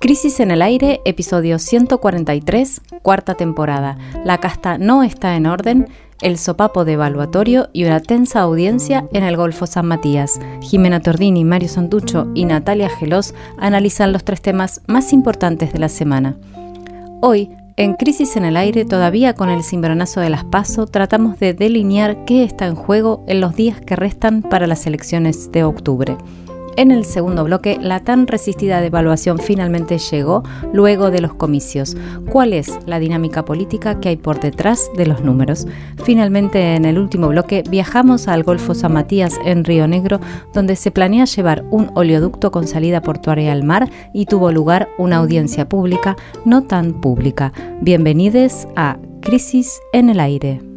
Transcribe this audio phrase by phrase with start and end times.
[0.00, 3.98] Crisis en el aire, episodio 143, cuarta temporada.
[4.24, 5.88] La casta no está en orden,
[6.22, 10.40] el sopapo de evaluatorio y una tensa audiencia en el Golfo San Matías.
[10.62, 15.90] Jimena Tordini, Mario Santucho y Natalia Gelos analizan los tres temas más importantes de la
[15.90, 16.34] semana.
[17.20, 21.52] Hoy, en Crisis en el aire, todavía con el cimbronazo de las PASO, tratamos de
[21.52, 26.16] delinear qué está en juego en los días que restan para las elecciones de octubre.
[26.76, 30.42] En el segundo bloque, la tan resistida devaluación finalmente llegó
[30.72, 31.96] luego de los comicios.
[32.30, 35.66] ¿Cuál es la dinámica política que hay por detrás de los números?
[36.04, 40.20] Finalmente, en el último bloque, viajamos al Golfo San Matías en Río Negro,
[40.54, 45.16] donde se planea llevar un oleoducto con salida portuaria al mar y tuvo lugar una
[45.16, 47.52] audiencia pública no tan pública.
[47.80, 50.69] Bienvenidos a Crisis en el Aire.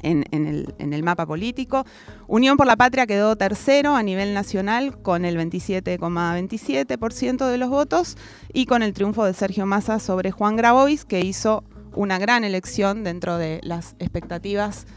[0.02, 1.84] En, el, mapa político.
[2.26, 8.16] Unión por la Patria quedó tercero a nivel nacional con el 27,27% de los votos
[8.54, 13.04] y con el triunfo de Sergio Massa sobre Juan Grabois, que hizo una gran elección
[13.04, 14.88] dentro de las expectativas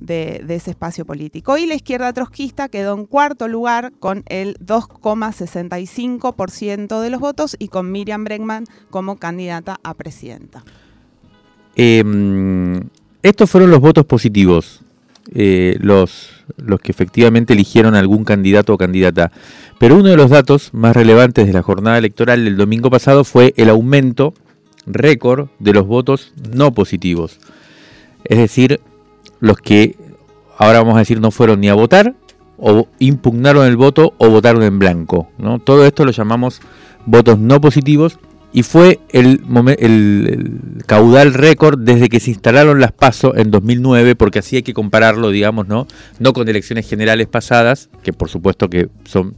[0.00, 1.56] de, ese espacio político.
[1.58, 7.66] Y la izquierda trotskista quedó en cuarto lugar con el 2,65% de los votos y
[7.68, 10.62] con Miriam Bregman como candidata a presidenta.
[11.76, 12.80] Em,
[13.22, 14.80] estos fueron los votos positivos,
[15.32, 19.30] eh, los, los que efectivamente eligieron algún candidato o candidata.
[19.78, 23.54] Pero uno de los datos más relevantes de la jornada electoral del domingo pasado fue
[23.56, 24.34] el aumento
[24.86, 27.38] récord de los votos no positivos.
[28.24, 28.80] Es decir,
[29.40, 29.96] los que
[30.58, 32.14] ahora vamos a decir no fueron ni a votar
[32.58, 35.30] o impugnaron el voto o votaron en blanco.
[35.38, 35.58] ¿no?
[35.58, 36.60] Todo esto lo llamamos
[37.06, 38.18] votos no positivos
[38.52, 39.42] y fue el,
[39.78, 44.74] el, caudal récord desde que se instalaron las PASO en 2009, porque así hay que
[44.74, 45.86] compararlo, digamos, ¿no?
[46.18, 49.36] No con elecciones generales pasadas, que por supuesto que son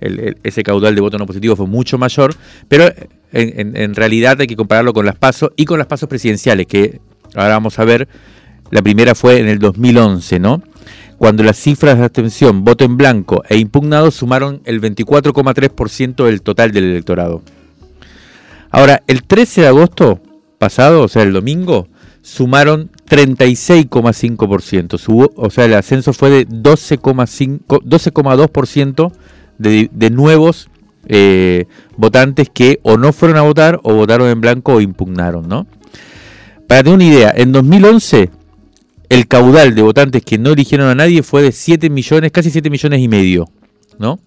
[0.00, 2.34] ese caudal de votos no positivos fue mucho mayor,
[2.68, 2.86] pero
[3.32, 7.00] en, en, realidad hay que compararlo con las PASO y con las PASO presidenciales, que
[7.34, 8.08] ahora vamos a ver
[8.74, 10.60] la primera fue en el 2011, ¿no?
[11.16, 16.72] Cuando las cifras de abstención, voto en blanco e impugnado sumaron el 24,3% del total
[16.72, 17.42] del electorado.
[18.72, 20.20] Ahora, el 13 de agosto
[20.58, 21.86] pasado, o sea, el domingo,
[22.20, 25.30] sumaron 36,5%.
[25.36, 29.12] O sea, el ascenso fue de 12,2%
[29.58, 30.68] de, de nuevos
[31.06, 35.68] eh, votantes que o no fueron a votar o votaron en blanco o impugnaron, ¿no?
[36.66, 38.30] Para tener una idea, en 2011
[39.14, 42.68] el caudal de votantes que no eligieron a nadie fue de 7 millones, casi 7
[42.68, 43.48] millones y medio,
[43.96, 44.18] ¿no?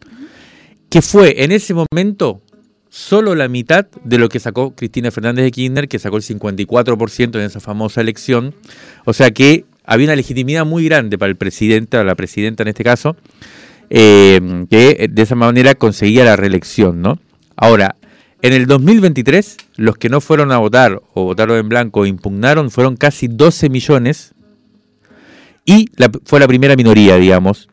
[0.90, 2.42] Que fue en ese momento
[2.90, 7.36] solo la mitad de lo que sacó Cristina Fernández de Kirchner, que sacó el 54%
[7.36, 8.56] en esa famosa elección.
[9.04, 12.70] O sea que había una legitimidad muy grande para el presidente, o la presidenta en
[12.70, 13.18] este caso,
[13.90, 17.20] eh, que de esa manera conseguía la reelección, ¿no?
[17.58, 17.98] Ahora,
[18.42, 22.72] en el 2023, los que no fueron a votar o votaron en blanco o impugnaron
[22.72, 24.34] fueron casi 12 millones
[25.68, 25.92] y
[26.24, 27.68] fue la primera minoría, digamos.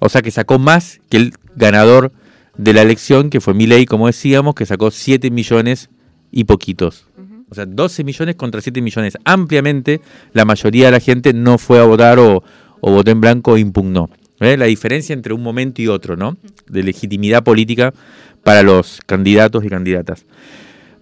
[0.00, 2.12] O sea que sacó más que el ganador
[2.58, 5.88] de la elección, que fue Milei, como decíamos, que sacó 7 millones
[6.32, 7.06] y poquitos.
[7.48, 9.16] O sea, 12 millones contra 7 millones.
[9.24, 10.00] Ampliamente
[10.32, 12.42] la mayoría de la gente no fue a votar o,
[12.82, 14.10] votó en blanco o impugnó.
[14.40, 16.36] La diferencia entre un momento y otro, ¿no?
[16.68, 17.94] De legitimidad política
[18.42, 20.26] para los candidatos y candidatas.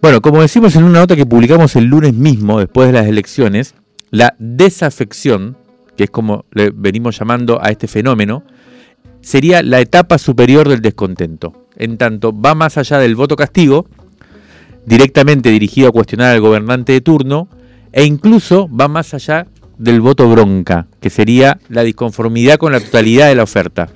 [0.03, 3.75] Bueno, como decimos en una nota que publicamos el lunes mismo, después de las elecciones,
[4.11, 5.57] la desafección
[5.97, 8.45] que es como le venimos llamando a este fenómeno,
[9.21, 11.67] sería la etapa superior del descontento.
[11.77, 13.87] En tanto, va más allá del voto castigo,
[14.87, 17.49] directamente dirigido a cuestionar al gobernante de turno,
[17.93, 19.47] e incluso va más allá
[19.79, 23.89] del voto bronca, que sería la disconformidad con la totalidad de la oferta.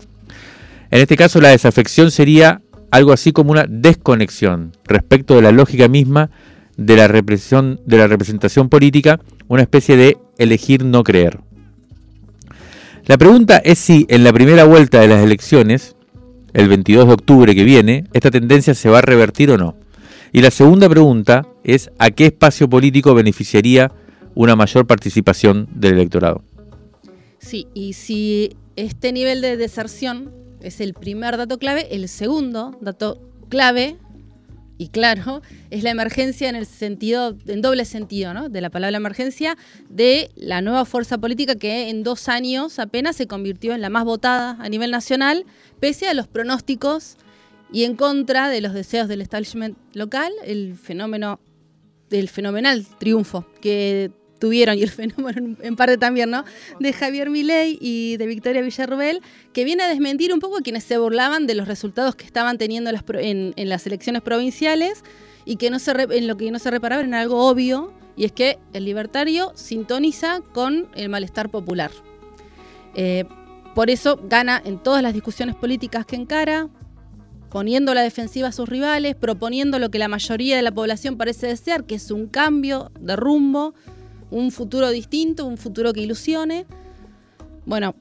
[0.91, 5.89] En este caso, la desafección sería algo así como una desconexión respecto de la lógica
[5.89, 6.31] misma
[6.77, 11.41] de la, represión, de la representación política, una especie de elegir no creer.
[13.09, 15.97] La pregunta es si en la primera vuelta de las elecciones,
[16.53, 19.77] el 22 de octubre que viene, esta tendencia se va a revertir o no.
[20.31, 23.91] Y la segunda pregunta es a qué espacio político beneficiaría
[24.35, 26.43] una mayor participación del electorado.
[27.39, 30.31] Sí, y si este nivel de deserción
[30.61, 33.97] es el primer dato clave, el segundo dato clave
[34.79, 38.49] y claro, es la emergencia en el sentido, en doble sentido, ¿no?
[38.49, 39.57] De la palabra emergencia,
[39.91, 44.05] de la nueva fuerza política que en dos años apenas se convirtió en la más
[44.05, 45.45] votada a nivel nacional,
[45.81, 47.17] pese a los pronósticos
[47.73, 51.41] y en contra de los deseos del establishment local, el fenómeno
[52.09, 56.45] del fenomenal triunfo que tuvieron, y el fenómeno en parte también, ¿no?
[56.81, 59.21] De Javier Milei y de Victoria Villarrubel,
[59.53, 62.59] que viene a desmentir un poco a quienes se burlaban de los resultados que estaban
[62.59, 65.05] teniendo en, las elecciones provinciales
[65.45, 68.33] y que no se en lo que no se reparaba en algo obvio, y es
[68.33, 71.91] que el libertario sintoniza con el malestar popular.
[72.95, 73.25] Eh,
[73.75, 76.69] por eso gana en todas las discusiones políticas que encara,
[77.49, 81.47] poniendo la defensiva a sus rivales, proponiendo lo que la mayoría de la población parece
[81.47, 83.75] desear, que es un cambio de rumbo,
[84.31, 86.67] un futuro distinto, un futuro que ilusione.
[87.67, 87.95] Bueno,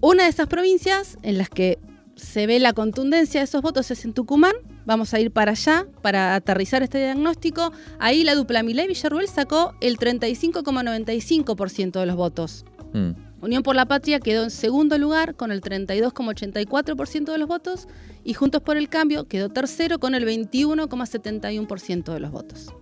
[0.00, 1.78] una de esas provincias en las que
[2.16, 4.54] se ve la contundencia de esos votos es en Tucumán.
[4.84, 7.72] Vamos a ir para allá para aterrizar este diagnóstico.
[7.98, 12.64] Ahí la dupla Milei Villarruel sacó el 35,95% de los votos.
[12.92, 13.10] Mm.
[13.40, 17.86] Unión por la Patria quedó en segundo lugar con el 32,84% de los votos
[18.24, 22.74] y Juntos por el Cambio quedó tercero con el 21,71% de los votos.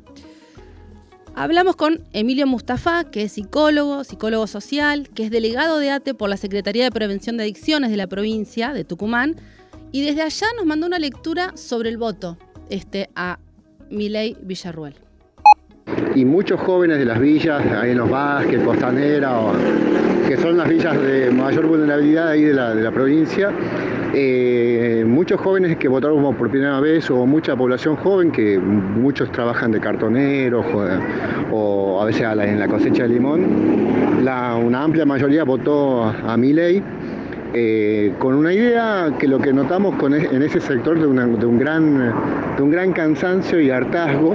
[1.38, 6.30] Hablamos con Emilio Mustafa, que es psicólogo, psicólogo social, que es delegado de ATE por
[6.30, 9.36] la Secretaría de Prevención de Adicciones de la provincia de Tucumán,
[9.92, 12.38] y desde allá nos mandó una lectura sobre el voto
[12.70, 13.38] este, a
[13.90, 15.05] Milei Villarruel.
[16.16, 19.38] Y muchos jóvenes de las villas, ahí en los Vázquez, Costanera,
[20.26, 23.52] que son las villas de mayor vulnerabilidad ahí de la, de la provincia,
[24.14, 29.70] eh, muchos jóvenes que votaron por primera vez o mucha población joven que muchos trabajan
[29.72, 30.64] de cartoneros
[31.52, 33.44] o, a veces en la cosecha de limón,
[34.20, 36.82] una amplia mayoría votó a mi ley.
[37.58, 42.12] Eh, con una idea que lo que notamos en ese sector de, un gran,
[42.56, 44.34] de un gran cansancio y hartazgo,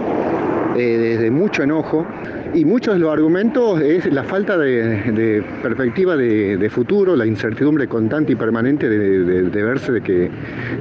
[0.76, 2.06] eh, de mucho enojo,
[2.54, 8.34] y muchos de los argumentos es la falta de, perspectiva de, futuro, la incertidumbre constante
[8.34, 10.30] y permanente de, verse de que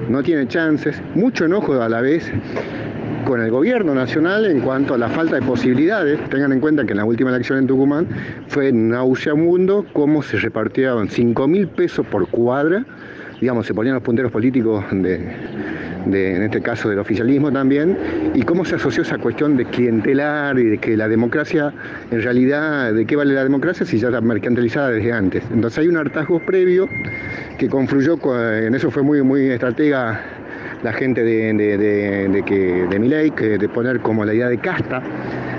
[0.09, 2.31] no tiene chances, mucho enojo a la vez
[3.25, 6.19] con el gobierno nacional en cuanto a la falta de posibilidades.
[6.31, 8.09] Tengan en cuenta que en la última elección en Tucumán
[8.49, 12.85] fue nauseabundo cómo se repartían 5 mil pesos por cuadra,
[13.41, 15.21] digamos, se ponían los punteros políticos de,
[16.07, 17.97] en este caso del oficialismo también,
[18.35, 21.73] y cómo se asoció esa cuestión de clientelar y de que la democracia,
[22.11, 25.43] en realidad, ¿de qué vale la democracia si ya está mercantilizada desde antes?
[25.53, 26.89] Entonces hay un hartazgo previo
[27.59, 28.19] que confluyó,
[28.57, 30.21] en eso fue muy, muy estratega
[30.83, 35.03] la gente de, de, que, de Miley, que de poner como la idea de casta,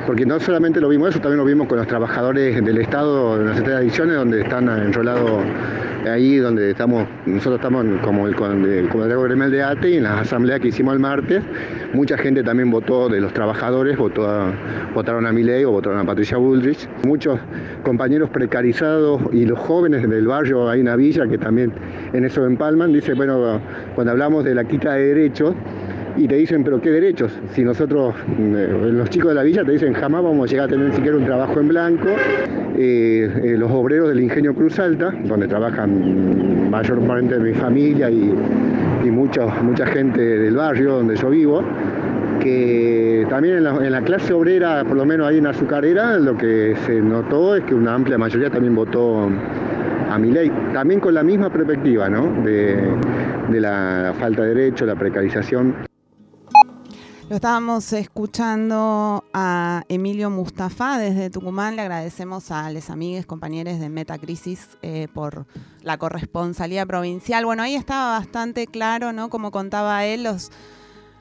[0.07, 3.49] porque no solamente lo vimos eso, también lo vimos con los trabajadores del Estado en
[3.49, 5.43] las tres ediciones donde están enrolados
[6.09, 10.93] ahí donde estamos, nosotros estamos como el, gremial de ATE en la asamblea que hicimos
[10.93, 11.43] el martes,
[11.93, 14.27] mucha gente también votó de los trabajadores, votó
[14.93, 16.87] votaron a Milei o votaron a Patricia Bullrich.
[17.05, 17.39] Muchos
[17.83, 21.71] compañeros precarizados y los jóvenes del barrio en la villa que también
[22.13, 23.59] en eso empalman, dice, bueno,
[23.95, 25.55] cuando hablamos de la quita de derechos,
[26.17, 27.31] y te dicen, pero ¿qué derechos?
[27.53, 30.69] Si nosotros, eh, los chicos de la villa te dicen, jamás vamos a llegar a
[30.69, 32.09] tener siquiera un trabajo en blanco.
[32.77, 38.33] Eh, eh, los obreros del Ingenio Cruz Alta, donde trabajan mayormente mi familia y,
[39.11, 41.63] mucha, mucha gente del barrio donde yo vivo,
[42.39, 47.01] que también en la, clase obrera, por lo menos ahí en Azucarera, lo que se
[47.01, 49.29] notó es que una amplia mayoría también votó
[50.09, 52.43] a mi ley, también con la misma perspectiva, ¿no?
[52.43, 52.77] De,
[53.49, 55.90] de la falta de derecho, la precarización.
[57.31, 61.77] Lo estábamos escuchando a Emilio Mustafa desde Tucumán.
[61.77, 65.45] Le agradecemos a les amigues, compañeros de Metacrisis eh, por
[65.81, 67.45] la corresponsalía provincial.
[67.45, 69.29] Bueno, ahí estaba bastante claro, ¿no?
[69.29, 70.51] Como contaba él, los,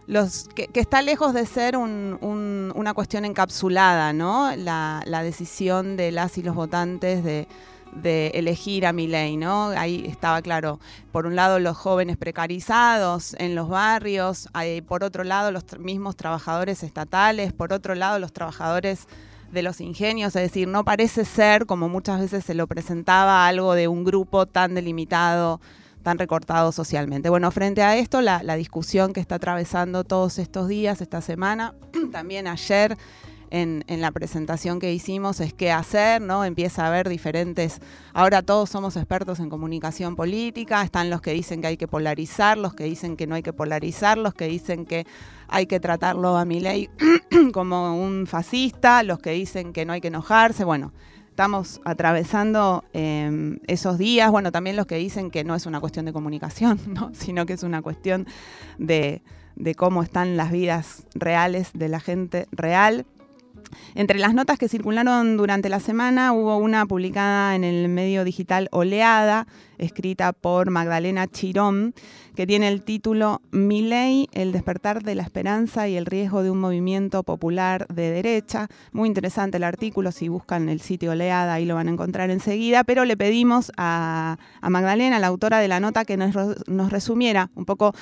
[0.08, 4.50] los que, está lejos de ser una cuestión encapsulada, ¿no?
[4.56, 7.46] La, decisión de las y los votantes de,
[7.92, 9.68] de elegir a Milei, ¿no?
[9.68, 10.78] Ahí estaba claro,
[11.12, 14.48] por un lado los jóvenes precarizados en los barrios,
[14.86, 19.06] por otro lado los mismos trabajadores estatales, por otro lado los trabajadores
[19.52, 23.74] de los ingenios, es decir, no parece ser, como muchas veces se lo presentaba, algo
[23.74, 25.60] de un grupo tan delimitado,
[26.02, 27.28] tan recortado socialmente.
[27.30, 31.74] Bueno, frente a esto, la, la discusión que está atravesando todos estos días, esta semana,
[32.12, 32.96] también ayer,
[33.50, 36.44] en, la presentación que hicimos es qué hacer, ¿no?
[36.44, 37.80] Empieza a haber diferentes,
[38.12, 42.56] ahora todos somos expertos en comunicación política, están los que dicen que hay que polarizar,
[42.56, 45.06] los que dicen que no hay que polarizar, los que dicen que
[45.48, 46.88] hay que tratarlo a mi ley
[47.52, 50.92] como un fascista, los que dicen que no hay que enojarse, bueno.
[51.28, 56.04] Estamos atravesando em, esos días, bueno, también los que dicen que no es una cuestión
[56.04, 57.12] de comunicación, ¿no?
[57.14, 58.26] sino que es una cuestión
[58.78, 59.22] de
[59.76, 63.06] cómo están las vidas reales de la gente real.
[63.94, 68.68] Entre las notas que circularon durante la semana hubo una publicada en el medio digital
[68.72, 69.46] Oleada,
[69.78, 71.94] escrita por Magdalena Chirón,
[72.40, 76.50] que tiene el título Mi ley, el despertar de la esperanza y el riesgo de
[76.50, 78.68] un movimiento popular de derecha.
[78.92, 82.82] Muy interesante el artículo, si buscan el sitio Oleada ahí lo van a encontrar enseguida,
[82.82, 86.34] pero le pedimos a, Magdalena, la autora de la nota, que nos,
[86.66, 87.92] nos resumiera un poco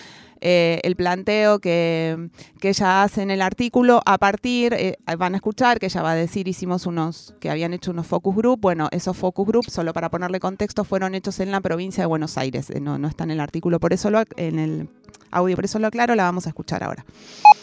[0.41, 2.31] eh, el planteo que,
[2.63, 4.03] ella hace en el artículo.
[4.05, 7.73] A partir, eh, van a escuchar que ella va a decir, hicimos unos, que habían
[7.73, 11.51] hecho unos focus group, bueno, esos focus group, solo para ponerle contexto, fueron hechos en
[11.51, 14.23] la provincia de Buenos Aires, eh, no, no está en el artículo, por eso lo,
[14.37, 14.89] en el
[15.31, 17.05] audio, por eso lo aclaro, la vamos a escuchar ahora.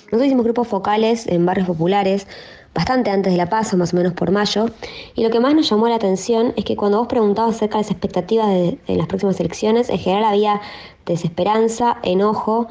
[0.05, 2.27] Nosotros hicimos grupos focales en barrios populares,
[2.73, 4.67] bastante antes de la paso, más o menos por mayo,
[5.15, 7.83] y lo que más nos llamó la atención es que cuando vos preguntabas acerca de
[7.83, 10.61] las expectativas de, las próximas elecciones, en general había
[11.05, 12.67] desesperanza, enojo,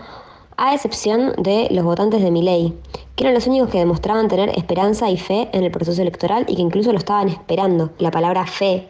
[0.57, 2.75] a excepción de los votantes de Miley,
[3.17, 6.55] que eran los únicos que demostraban tener esperanza y fe en el proceso electoral y
[6.55, 7.91] que incluso lo estaban esperando.
[7.99, 8.89] La palabra fe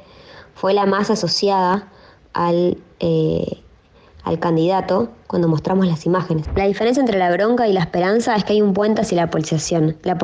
[0.54, 1.90] fue la más asociada
[2.34, 3.63] al eh,
[4.24, 6.46] al candidato cuando mostramos las imágenes.
[6.56, 9.30] La diferencia entre la bronca y la esperanza es que hay un puente hacia la
[9.30, 10.18] politización, la,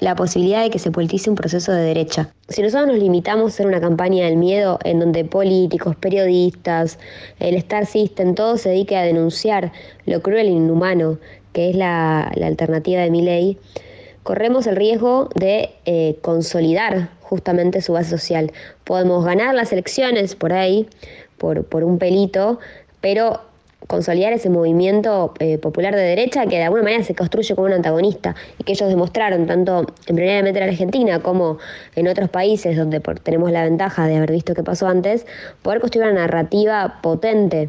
[0.00, 2.30] la posibilidad de que se politice un proceso de derecha.
[2.48, 6.98] Si nosotros nos limitamos a hacer una campaña del miedo en donde políticos, periodistas,
[7.38, 9.72] el Star System, todo se dedique a denunciar
[10.04, 11.18] lo cruel e inhumano
[11.54, 13.58] que es la, alternativa de mi ley,
[14.22, 18.52] corremos el riesgo de eh, consolidar justamente su base social.
[18.82, 20.88] Podemos ganar las elecciones por ahí,
[21.38, 22.58] por, por un pelito,
[23.04, 23.38] pero
[23.86, 27.74] consolidar ese movimiento eh, popular de derecha que de alguna manera se construye como un
[27.74, 31.58] antagonista y que ellos demostraron tanto en primeramente en Argentina como
[31.96, 35.26] en otros países donde tenemos la ventaja de haber visto qué pasó antes,
[35.60, 37.68] poder construir una narrativa potente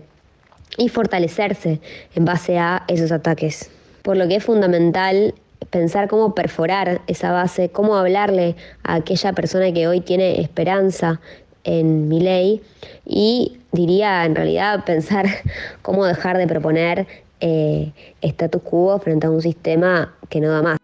[0.78, 1.82] y fortalecerse
[2.16, 3.70] en base a esos ataques.
[4.04, 5.34] Por lo que es fundamental
[5.70, 11.20] pensar cómo perforar esa base, cómo hablarle a aquella persona que hoy tiene esperanza
[11.66, 12.62] en mi ley
[13.06, 15.26] y diría en realidad pensar
[15.82, 17.08] cómo dejar de proponer
[17.42, 17.92] eh,
[18.22, 20.80] status quo frente a un sistema que no da más.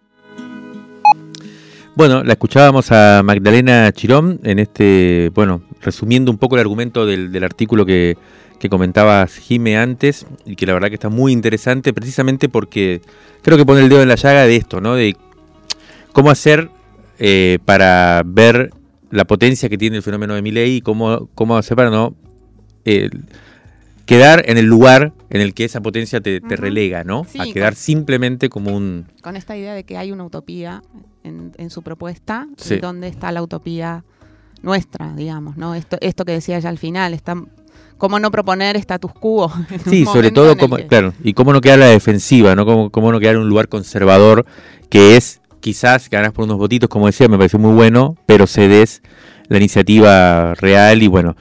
[1.95, 7.43] Bueno, la escuchábamos a Magdalena Chirón en este, bueno, resumiendo un poco el argumento del,
[7.43, 8.17] artículo que,
[8.59, 13.01] que comentabas Jime antes y que la verdad que está muy interesante precisamente porque
[13.41, 14.95] creo que pone el dedo en la llaga de esto, ¿no?
[14.95, 15.15] De
[16.13, 16.69] cómo hacer
[17.19, 18.71] eh, para ver
[19.11, 22.15] la potencia que tiene el fenómeno de Milei y cómo, cómo hacer para no
[24.05, 27.25] quedar en el lugar en el que esa potencia te, relega, ¿no?
[27.39, 29.05] a quedar simplemente como un...
[29.21, 30.81] Con esta idea de que hay una utopía
[31.23, 32.47] en, su propuesta,
[32.81, 34.03] ¿dónde está la utopía
[34.63, 35.75] nuestra, digamos, ¿no?
[35.75, 37.35] Esto, esto que decía ya al final, está
[37.97, 39.51] cómo no proponer status quo.
[39.89, 42.65] Sí, sobre todo, como, claro, y cómo no quedar la defensiva, ¿no?
[42.65, 44.45] Cómo, cómo no quedar en un lugar conservador
[44.89, 49.01] que es quizás ganas por unos votitos, como decía, me pareció muy bueno, pero cedes
[49.47, 51.35] la iniciativa real y bueno.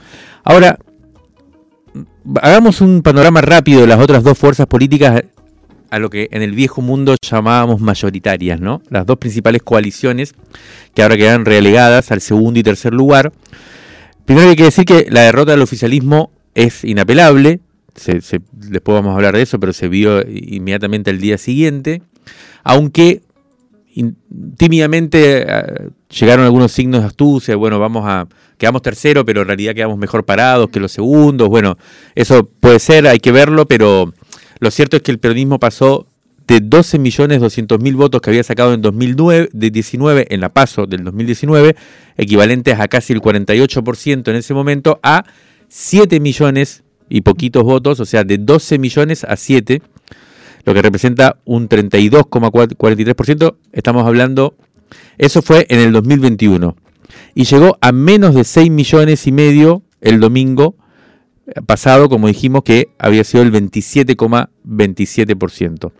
[0.44, 0.78] Ahora,
[2.40, 5.24] hagamos un panorama rápido de las otras dos fuerzas políticas
[5.90, 8.80] a lo que en el viejo mundo llamábamos mayoritarias, ¿no?
[8.88, 10.34] Las dos principales coaliciones
[10.94, 13.32] que ahora quedan relegadas al segundo y tercer lugar.
[14.24, 17.60] Primero hay que decir que la derrota del oficialismo es inapelable,
[18.52, 22.02] después vamos a hablar de eso, pero se vio inmediatamente el día siguiente,
[22.62, 23.22] aunque
[24.56, 28.28] tímidamente eh, llegaron algunos signos de astucia, bueno, vamos a,
[28.58, 31.76] quedamos tercero, pero en realidad quedamos mejor parados que los segundos, bueno,
[32.14, 34.12] eso puede ser, hay que verlo, pero
[34.60, 36.06] lo cierto es que el peronismo pasó
[36.46, 37.40] de 12 millones
[37.80, 41.76] mil votos que había sacado en 2009, de 19 en la paso del 2019,
[42.16, 45.24] equivalentes a casi el 48% en ese momento, a
[45.68, 49.80] 7 millones y poquitos votos, o sea, de 12 millones a 7
[50.64, 53.56] lo que representa un 32,43%.
[53.72, 54.56] Estamos hablando,
[55.18, 56.76] eso fue en el 2021.
[57.34, 60.76] Y llegó a menos de 6 millones y medio el domingo
[61.66, 65.92] pasado, como dijimos, que había sido el 27,27%.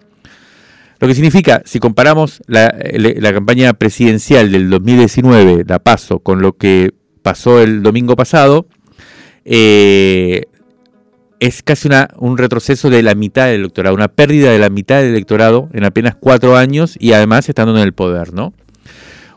[1.00, 6.59] Lo que significa, si comparamos la, la, campaña presidencial del 2019, la paso, con lo
[6.59, 8.67] que pasó el domingo pasado,
[9.47, 10.45] eh,
[11.40, 15.12] es casi un retroceso de la mitad del electorado, una pérdida de la mitad del
[15.12, 18.52] electorado en apenas cuatro años y además estando en el poder, ¿no?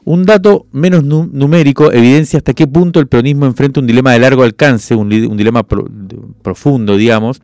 [0.03, 4.43] Un dato menos numérico evidencia hasta qué punto el peronismo enfrenta un dilema de largo
[4.43, 7.41] alcance, un, dilema profundo, digamos,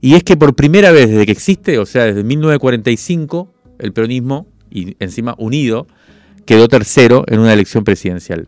[0.00, 4.46] y es que por primera vez desde que existe, o sea, desde 1945, el peronismo,
[4.70, 5.88] y encima unido,
[6.46, 8.46] quedó tercero en una elección presidencial.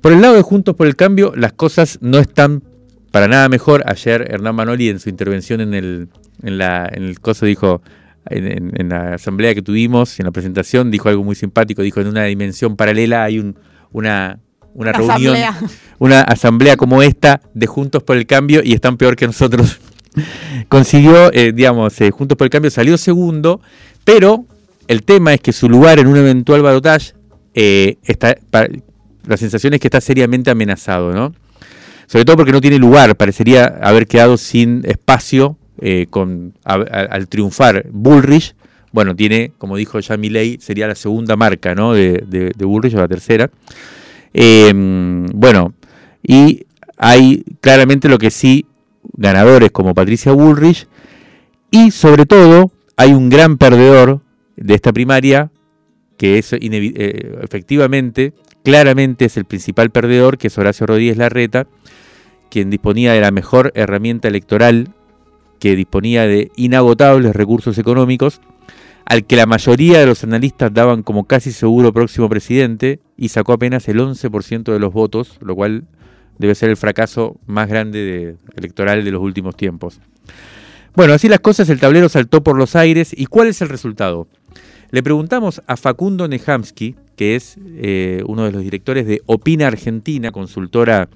[0.00, 2.62] Por el lado de Juntos por el Cambio, las cosas no están
[3.18, 3.82] para nada mejor.
[3.84, 6.08] Ayer Hernán Manoli en su intervención en el,
[6.40, 7.82] en la, en el coso dijo,
[8.30, 12.22] en, la asamblea que tuvimos, en la presentación, dijo algo muy simpático, dijo en una
[12.22, 13.58] dimensión paralela hay un,
[13.90, 14.38] una,
[14.72, 15.36] una reunión,
[15.98, 19.80] una asamblea como esta de Juntos por el Cambio y están peor que nosotros.
[20.68, 23.60] Consiguió, eh, digamos, eh, Juntos por el Cambio salió segundo,
[24.04, 24.44] pero
[24.86, 27.14] el tema es que su lugar en un eventual balotaje
[27.52, 28.36] eh, está,
[29.26, 31.34] la sensación es que está seriamente amenazado, ¿no?
[32.08, 37.86] Sobre todo porque no tiene lugar, parecería haber quedado sin espacio eh, con, al triunfar
[37.90, 38.54] Bullrich.
[38.92, 41.92] Bueno, tiene, como dijo ya Milley, sería la segunda marca ¿no?
[41.92, 43.50] de, de, Bullrich o la tercera.
[44.32, 45.74] Em, bueno,
[46.22, 46.64] y
[46.96, 48.64] hay claramente lo que sí,
[49.12, 50.88] ganadores como Patricia Bullrich,
[51.70, 54.22] y sobre todo hay un gran perdedor
[54.56, 55.50] de esta primaria,
[56.16, 58.32] que es eh, efectivamente,
[58.64, 61.66] claramente es el principal perdedor, que es Horacio Rodríguez Larreta,
[62.50, 64.88] quien disponía de la mejor herramienta electoral,
[65.58, 68.40] que disponía de inagotables recursos económicos,
[69.04, 73.54] al que la mayoría de los analistas daban como casi seguro próximo presidente, y sacó
[73.54, 75.84] apenas el 11% de los votos, lo cual
[76.38, 80.00] debe ser el fracaso más grande electoral de los últimos tiempos.
[80.94, 84.28] Bueno, así las cosas, el tablero saltó por los aires, ¿y cuál es el resultado?
[84.90, 90.32] Le preguntamos a Facundo Nehamsky, que es eh, uno de los directores de Opina Argentina,
[90.32, 91.08] consultora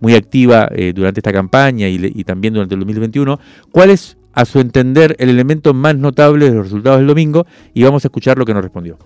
[0.00, 3.38] muy activa eh, durante esta campaña y, también durante el 2021,
[3.72, 7.82] cuál es, a su entender, el elemento más notable de los resultados del domingo y
[7.82, 8.98] vamos a escuchar lo que nos respondió.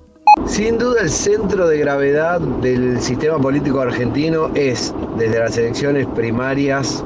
[0.47, 7.05] Sin duda el centro de gravedad del sistema político argentino es, desde las elecciones primarias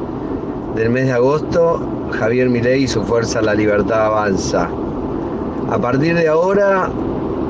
[0.75, 4.68] del mes de agosto, Javier Milei y su fuerza La Libertad Avanza.
[5.70, 6.88] A partir de ahora,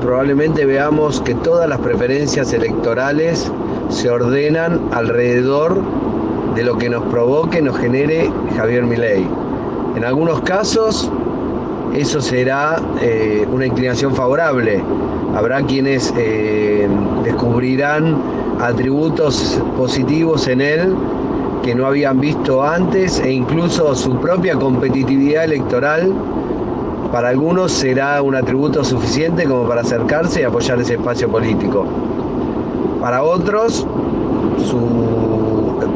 [0.01, 3.51] probablemente veamos que todas las preferencias electorales
[3.89, 5.81] se ordenan alrededor
[6.57, 9.27] de lo que nos provoque, nos genere Javier Milei.
[9.95, 11.09] En algunos casos
[11.95, 14.83] eso será eh, una inclinación favorable.
[15.35, 16.87] Habrá quienes eh,
[17.23, 18.17] descubrirán
[18.59, 20.95] atributos positivos en él
[21.61, 26.11] que no habían visto antes e incluso su propia competitividad electoral
[27.11, 31.85] para algunos será un atributo suficiente como para acercarse y apoyar ese espacio político.
[32.99, 33.85] Para otros,
[34.65, 35.26] su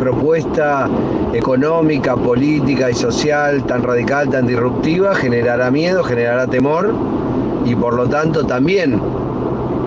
[0.02, 0.90] propuesta
[1.32, 6.92] económica, política y social tan radical, tan disruptiva, generará miedo, generará temor
[7.66, 9.00] y por lo tanto también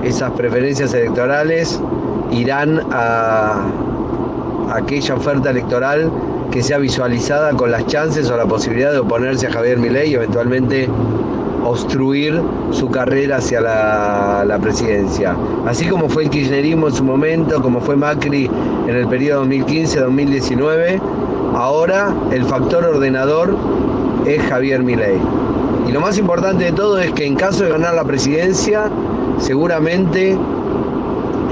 [0.05, 1.81] esas preferencias electorales
[2.31, 3.67] irán a
[4.71, 6.09] aquella oferta electoral
[6.53, 10.15] que sea visualizada con las chances o la posibilidad de oponerse a Javier Milei y
[10.15, 10.89] eventualmente
[11.65, 15.37] obstruir su carrera hacia la, presidencia.
[15.67, 18.49] Así como fue el kirchnerismo en su momento, como fue Macri
[18.87, 21.01] en el periodo 2015-2019,
[21.55, 23.57] ahora el factor ordenador
[24.27, 25.19] es Javier Milei.
[25.89, 28.91] Y lo más importante de todo es que en caso de ganar la presidencia,
[29.39, 30.37] seguramente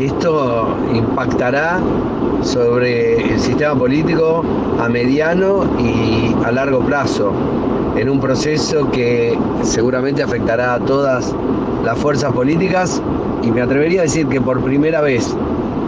[0.01, 1.81] esto impactará
[2.43, 4.43] sobre el sistema político
[4.81, 7.33] a mediano y a largo plazo
[7.97, 11.35] en un proceso que seguramente afectará a todas
[11.85, 13.03] las fuerzas políticas
[13.43, 15.37] y me atrevería a decir que por primera vez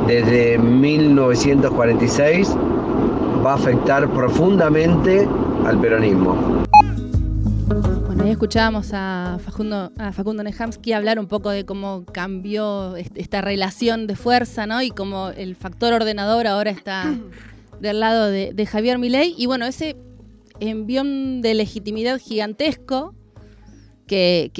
[0.07, 2.55] desde 1946
[3.45, 5.27] va a afectar profundamente
[5.65, 6.65] al peronismo.
[8.07, 13.41] Bueno, ahí escuchábamos a Facundo, a Facundo Nehamsky hablar un poco de cómo cambió esta
[13.41, 14.83] relación de fuerza, ¿no?
[14.83, 17.15] Y cómo el factor ordenador ahora está
[17.81, 19.35] del lado de, Javier Milei.
[19.37, 19.97] Y bueno, ese
[20.61, 23.15] envión de legitimidad gigantesco
[24.07, 24.51] que,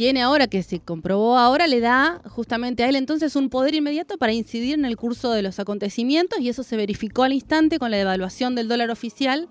[0.00, 4.16] tiene ahora, que se comprobó ahora, le da justamente a él entonces un poder inmediato
[4.16, 7.90] para incidir en el curso de los acontecimientos y eso se verificó al instante con
[7.90, 9.50] la devaluación del dólar oficial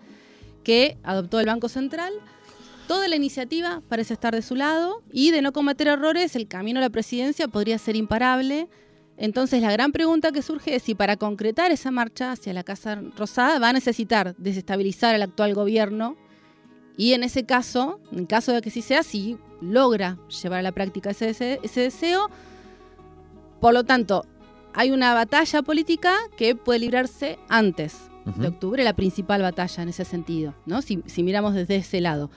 [0.64, 2.14] que adoptó el Banco Central.
[2.88, 6.80] Toda la iniciativa parece estar de su lado y de no cometer errores, el camino
[6.80, 8.70] a la presidencia podría ser imparable
[9.18, 13.00] Entonces la gran pregunta que surge es si para concretar esa marcha hacia la Casa
[13.16, 16.18] Rosada va a necesitar desestabilizar al actual gobierno
[17.00, 20.74] y en ese caso, en caso de que sí sea, si logra llevar a la
[20.74, 22.30] práctica ese, ese deseo,
[23.62, 24.26] por lo tanto,
[24.74, 27.96] hay una batalla política que puede librarse antes
[28.36, 30.82] de octubre, la principal batalla en ese sentido, ¿no?
[30.82, 32.32] Si, si miramos desde ese lado.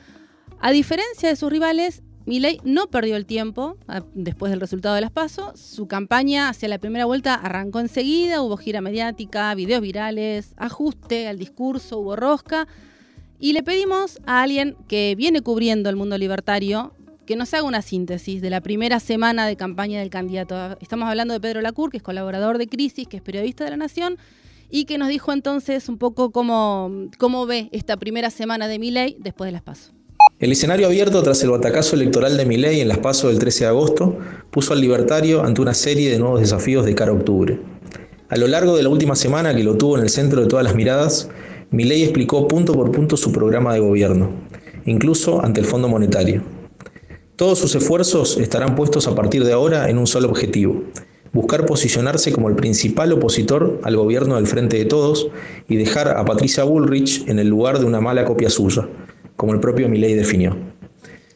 [0.61, 3.77] A diferencia de sus rivales, Milei no perdió el tiempo
[4.15, 5.57] después del resultado de las PASO.
[5.57, 11.37] Su campaña hacia la primera vuelta arrancó enseguida, hubo gira mediática, videos virales, ajuste al
[11.37, 12.69] discurso, hubo rosca.
[13.45, 16.93] Y le pedimos a alguien que viene cubriendo el mundo libertario
[17.27, 20.55] que nos haga una síntesis de la primera semana de campaña del candidato.
[20.81, 23.77] Estamos hablando de Pedro Lacur, que es colaborador de Crisis, que es periodista de la
[23.77, 24.17] Nación,
[24.71, 29.17] y que nos dijo entonces un poco cómo, cómo ve esta primera semana de Milei
[29.19, 29.91] después de las PASO.
[30.39, 33.71] El escenario abierto tras el batacazo electoral de Milei en las PASO del 13 de
[33.71, 34.19] agosto
[34.53, 37.59] puso al libertario ante una serie de nuevos desafíos de cara a octubre.
[38.29, 40.65] A lo largo de la última semana que lo tuvo en el centro de todas
[40.65, 41.29] las miradas,
[41.73, 44.31] Milei explicó punto por punto su programa de gobierno,
[44.85, 46.43] incluso ante el Fondo Monetario.
[47.35, 50.85] Todos sus esfuerzos estarán puestos a partir de ahora en un solo objetivo,
[51.33, 55.29] buscar posicionarse como el principal opositor al gobierno del Frente de Todos
[55.67, 58.87] y dejar a Patricia Bullrich en el lugar de una mala copia suya,
[59.37, 60.55] como el propio Milley definió.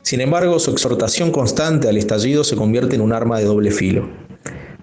[0.03, 4.07] Sin embargo, su exhortación constante al estallido se convierte en un arma de doble filo.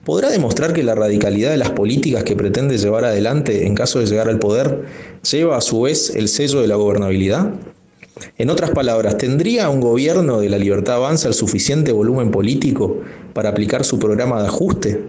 [0.03, 4.05] ¿Podrá demostrar que la radicalidad de las políticas que pretende llevar adelante en caso de
[4.05, 4.83] llegar al poder
[5.29, 7.53] lleva a su vez el sello de la gobernabilidad?
[8.38, 13.01] En otras palabras, ¿tendría un gobierno de la libertad avanza el suficiente volumen político
[13.33, 15.03] para aplicar su programa de ajuste?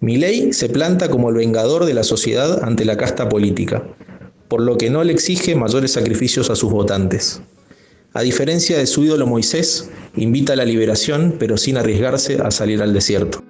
[0.00, 3.82] ley se planta como el vengador de la sociedad ante la casta política,
[4.48, 7.42] por lo que no le exige mayores sacrificios a sus votantes.
[8.12, 12.82] A diferencia de su ídolo Moisés, invita a la liberación, pero sin arriesgarse a salir
[12.82, 13.42] al desierto.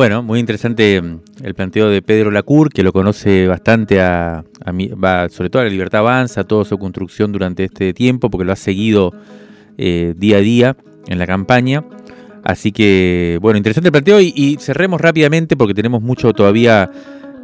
[0.00, 5.28] Bueno, muy interesante mm, el planteo de Pedro Lacour, que lo conoce bastante a, va,
[5.28, 8.56] sobre todo a la Libertad Avanza, toda su construcción durante este tiempo, porque lo ha
[8.56, 9.12] seguido
[9.76, 11.84] eh, día a día en la campaña.
[12.42, 16.90] Así que, bueno, interesante el planteo y, y cerremos rápidamente porque tenemos mucho todavía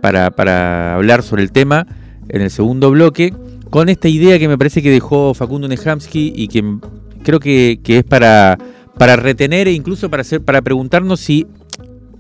[0.00, 1.86] para, hablar sobre el tema
[2.30, 3.34] en el segundo bloque,
[3.68, 6.64] con esta idea que me parece que dejó Facundo Nehamsky y que
[7.22, 8.56] creo que, es para,
[8.96, 11.46] para retener e incluso para, hacer, para preguntarnos si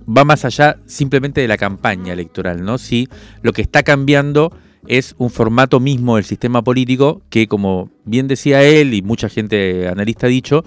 [0.06, 2.78] va más allá simplemente de la campaña electoral, ¿no?
[2.78, 3.08] Si
[3.42, 4.52] lo que está cambiando
[4.86, 9.88] es un formato mismo del sistema político que, como bien decía él y mucha gente
[9.88, 10.64] analista ha dicho,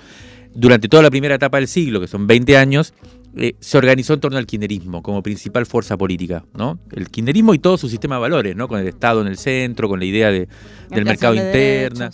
[0.54, 2.94] durante toda la primera etapa del siglo, que son 20 años,
[3.38, 6.80] eh, se organizó en torno al kirchnerismo como principal fuerza política, ¿no?
[6.92, 8.68] El kirchnerismo y todo su sistema de valores, ¿no?
[8.68, 10.48] Con el Estado en el centro, con la idea de,
[10.90, 12.10] del mercado interno,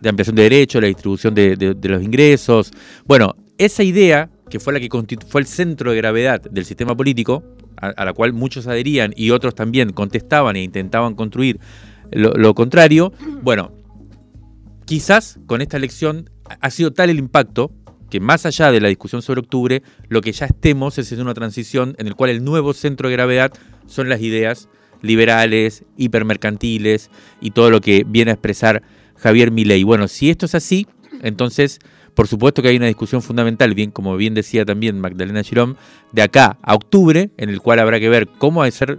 [0.00, 2.70] de ampliación de derechos, la distribución de, los ingresos.
[3.06, 7.42] Bueno, esa idea, que fue la que fue el centro de gravedad del sistema político,
[7.78, 11.58] a, la cual muchos adherían y otros también contestaban e intentaban construir
[12.10, 13.72] lo, contrario, bueno,
[14.84, 16.28] quizás con esta elección
[16.60, 17.72] ha sido tal el impacto
[18.10, 21.32] que más allá de la discusión sobre octubre, lo que ya estemos es en una
[21.32, 23.54] transición en el cual el nuevo centro de gravedad
[23.86, 24.68] son las ideas
[25.00, 27.10] liberales, hipermercantiles
[27.40, 28.82] y todo lo que viene a expresar
[29.16, 29.82] Javier Milei.
[29.82, 30.86] Bueno, si esto es así,
[31.22, 31.78] entonces
[32.14, 35.76] por supuesto que hay una discusión fundamental, bien como bien decía también Magdalena Girón,
[36.12, 38.98] de acá a octubre, en el cual habrá que ver cómo hacer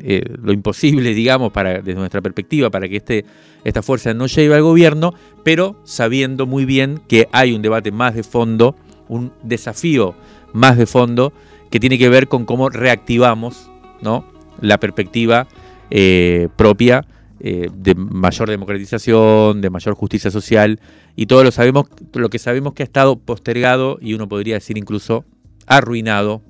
[0.00, 3.24] eh, lo imposible, digamos, para, desde nuestra perspectiva, para que este,
[3.64, 8.14] esta fuerza no llegue al gobierno, pero sabiendo muy bien que hay un debate más
[8.14, 8.76] de fondo,
[9.08, 10.14] un desafío
[10.52, 11.32] más de fondo,
[11.70, 14.24] que tiene que ver con cómo reactivamos ¿no?
[14.60, 15.48] la perspectiva
[15.90, 17.06] eh, propia
[17.38, 20.80] eh, de mayor democratización, de mayor justicia social,
[21.16, 24.78] y todo lo, sabemos, lo que sabemos que ha estado postergado y uno podría decir
[24.78, 25.24] incluso
[25.66, 26.42] arruinado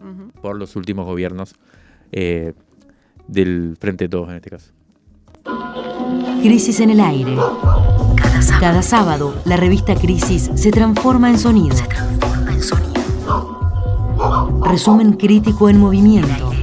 [0.43, 1.55] por los últimos gobiernos
[2.13, 4.73] del Frente de Todos en este caso.
[6.43, 7.37] Crisis en el aire.
[8.61, 9.35] Cada sábado.
[9.45, 11.77] la revista Crisis se transforma en sonido.
[11.77, 12.95] Se transforma en sonido.
[14.65, 16.56] Resumen crítico en movimiento.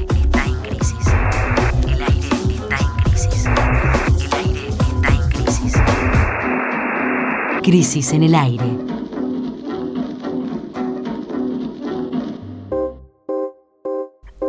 [7.64, 8.66] Crisis en el aire.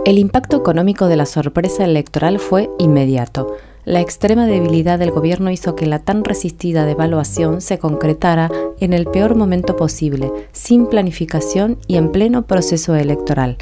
[0.04, 3.54] El impacto económico de la sorpresa electoral fue inmediato.
[3.84, 8.50] La extrema debilidad del gobierno hizo que la tan resistida devaluación se concretara
[8.80, 13.58] en el peor momento posible, sin planificación y en pleno proceso electoral.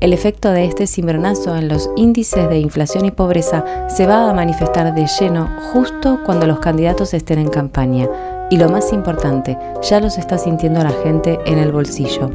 [0.00, 4.32] El efecto de este cimbronazo en los índices de inflación y pobreza se va a
[4.32, 8.08] manifestar de lleno justo cuando los candidatos estén en campaña.
[8.50, 12.30] Y lo más importante, ya los está sintiendo la gente en el bolsillo.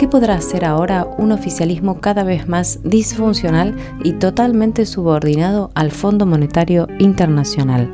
[0.00, 6.24] ¿qué podrá hacer ahora un oficialismo cada vez más disfuncional y totalmente subordinado al Fondo
[6.24, 7.92] Monetario Internacional?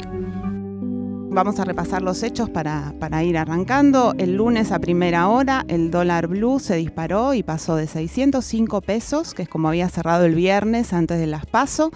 [1.33, 4.15] Vamos a repasar los hechos para, para, ir arrancando.
[4.19, 9.35] El lunes a primera hora el dólar blue se disparó y pasó de 605 pesos,
[9.35, 11.91] que es como había cerrado el viernes antes de las PASO,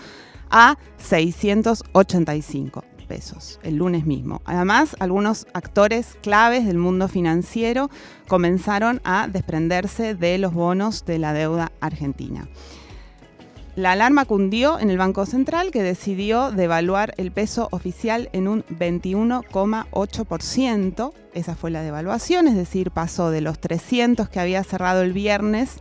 [0.51, 4.41] a 685 pesos el lunes mismo.
[4.45, 7.91] Además, algunos actores claves del mundo financiero
[8.29, 12.47] comenzaron a desprenderse de los bonos de la deuda argentina.
[13.75, 18.63] La alarma cundió en el Banco Central que decidió devaluar el peso oficial en un
[18.67, 21.13] 21,8%.
[21.35, 25.79] Esa fue la devaluación, es decir, pasó de los 300 que había cerrado el viernes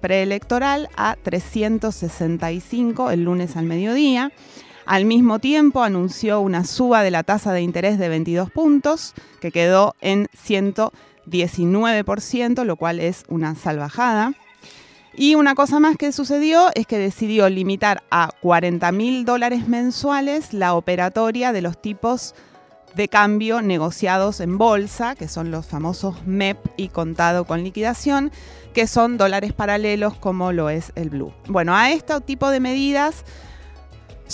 [0.00, 4.32] preelectoral a 365 el lunes al mediodía.
[4.86, 9.50] Al mismo tiempo anunció una suba de la tasa de interés de 22 puntos, que
[9.50, 14.34] quedó en 119%, lo cual es una salvajada.
[15.16, 20.52] Y una cosa más que sucedió es que decidió limitar a 40 mil dólares mensuales
[20.52, 22.34] la operatoria de los tipos
[22.96, 28.30] de cambio negociados en bolsa, que son los famosos MEP y contado con liquidación,
[28.72, 31.32] que son dólares paralelos como lo es el Blue.
[31.48, 33.24] Bueno, a este tipo de medidas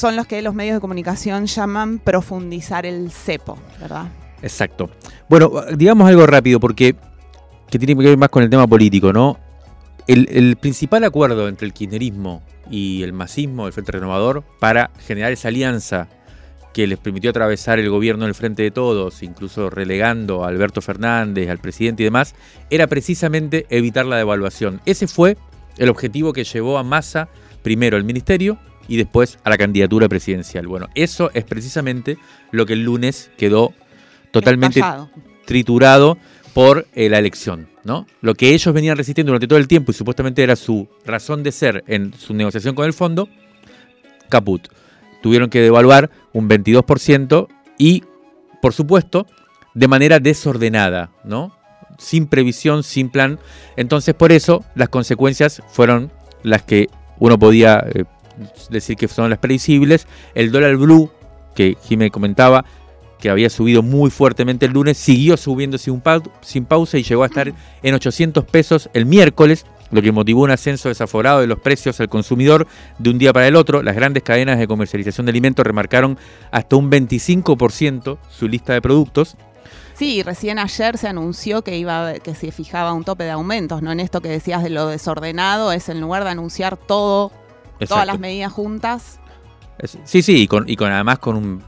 [0.01, 4.09] son los que los medios de comunicación llaman profundizar el cepo, ¿verdad?
[4.41, 4.89] Exacto.
[5.29, 6.97] Bueno, digamos algo rápido porque
[7.71, 9.39] que tiene que ver más con el tema político, ¿no?
[10.07, 15.49] El, principal acuerdo entre el kirchnerismo y el masismo, el Frente Renovador, para generar esa
[15.49, 16.09] alianza
[16.73, 21.51] que les permitió atravesar el gobierno del Frente de Todos, incluso relegando a Alberto Fernández,
[21.51, 22.35] al presidente y demás,
[22.71, 24.81] era precisamente evitar la devaluación.
[24.87, 25.37] Ese fue
[25.77, 27.29] el objetivo que llevó a Massa
[27.63, 28.59] primero al ministerio
[28.91, 30.67] y después a la candidatura presidencial.
[30.67, 32.19] Bueno, eso es precisamente
[32.51, 33.73] lo que el lunes quedó
[34.33, 34.83] totalmente
[35.47, 36.19] triturado
[36.53, 37.69] por eh, la elección.
[37.85, 38.07] ¿no?
[38.21, 41.53] Lo que ellos venían resistiendo durante todo el tiempo y supuestamente era su razón de
[41.53, 43.29] ser en su negociación con el fondo,
[44.29, 44.67] caput.
[45.23, 47.47] Tuvieron que devaluar un 22%
[47.79, 48.03] y,
[48.61, 49.29] por supuesto,
[49.73, 51.57] de manera desordenada, ¿no?
[51.97, 53.39] Sin previsión, sin plan.
[53.77, 56.11] Entonces, por eso, las consecuencias fueron
[56.43, 56.89] las que
[57.21, 58.05] uno podía eh,
[58.71, 60.07] decir que son las previsibles.
[60.35, 61.11] El dólar blue,
[61.55, 62.65] que Jiménez comentaba,
[63.21, 66.03] que había subido muy fuertemente el lunes, siguió subiendo sin,
[66.41, 70.51] sin pausa y llegó a estar en 800 pesos el miércoles, lo que motivó un
[70.51, 72.67] ascenso desaforado de los precios al consumidor
[72.99, 73.83] de un día para el otro.
[73.83, 76.19] Las grandes cadenas de comercialización de alimentos remarcaron
[76.51, 79.37] hasta un 25% su lista de productos.
[79.95, 83.93] Sí, recién ayer se anunció que iba que se fijaba un tope de aumentos, ¿no?
[83.93, 87.33] En esto que decías de lo desordenado, es en lugar de anunciar todo,
[87.87, 89.21] todas las medidas juntas.
[90.05, 91.63] Sí, sí, y con, y con además con un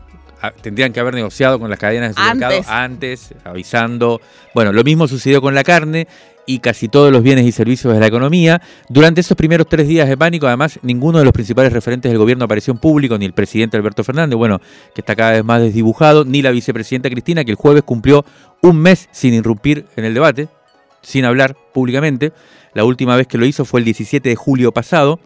[0.60, 4.20] tendrían que haber negociado con las cadenas de supermercado antes, avisando.
[4.54, 6.08] Bueno, lo mismo sucedió con la carne
[6.46, 8.60] y casi todos los bienes y servicios de la economía.
[8.88, 12.44] Durante esos primeros tres días de pánico, además, ninguno de los principales referentes del gobierno
[12.44, 14.60] apareció en público, ni el presidente Alberto Fernández, bueno,
[14.94, 18.24] que está cada vez más desdibujado, ni la vicepresidenta Cristina, que el jueves cumplió
[18.62, 20.48] un mes sin irrumpir en el debate,
[21.02, 22.32] sin hablar públicamente.
[22.74, 25.20] La última vez que lo hizo fue el 17 de julio pasado.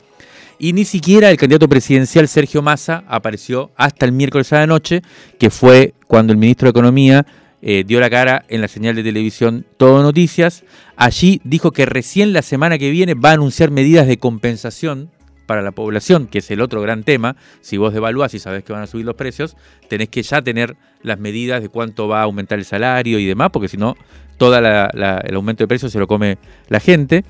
[0.58, 5.02] Y ni siquiera el candidato presidencial Sergio Massa apareció hasta el miércoles a la noche,
[5.38, 7.26] que fue cuando el ministro de Economía
[7.60, 10.64] eh, dio la cara en la señal de televisión Todo Noticias.
[10.96, 15.10] Allí dijo que recién la semana que viene va a anunciar medidas de compensación
[15.46, 17.36] para la población, que es el otro gran tema.
[17.60, 19.56] Si vos devaluás y sabés que van a subir los precios,
[19.88, 23.50] tenés que ya tener las medidas de cuánto va a aumentar el salario y demás,
[23.52, 23.94] porque si no,
[24.38, 26.38] todo el aumento de precios se lo come
[26.68, 27.24] la gente.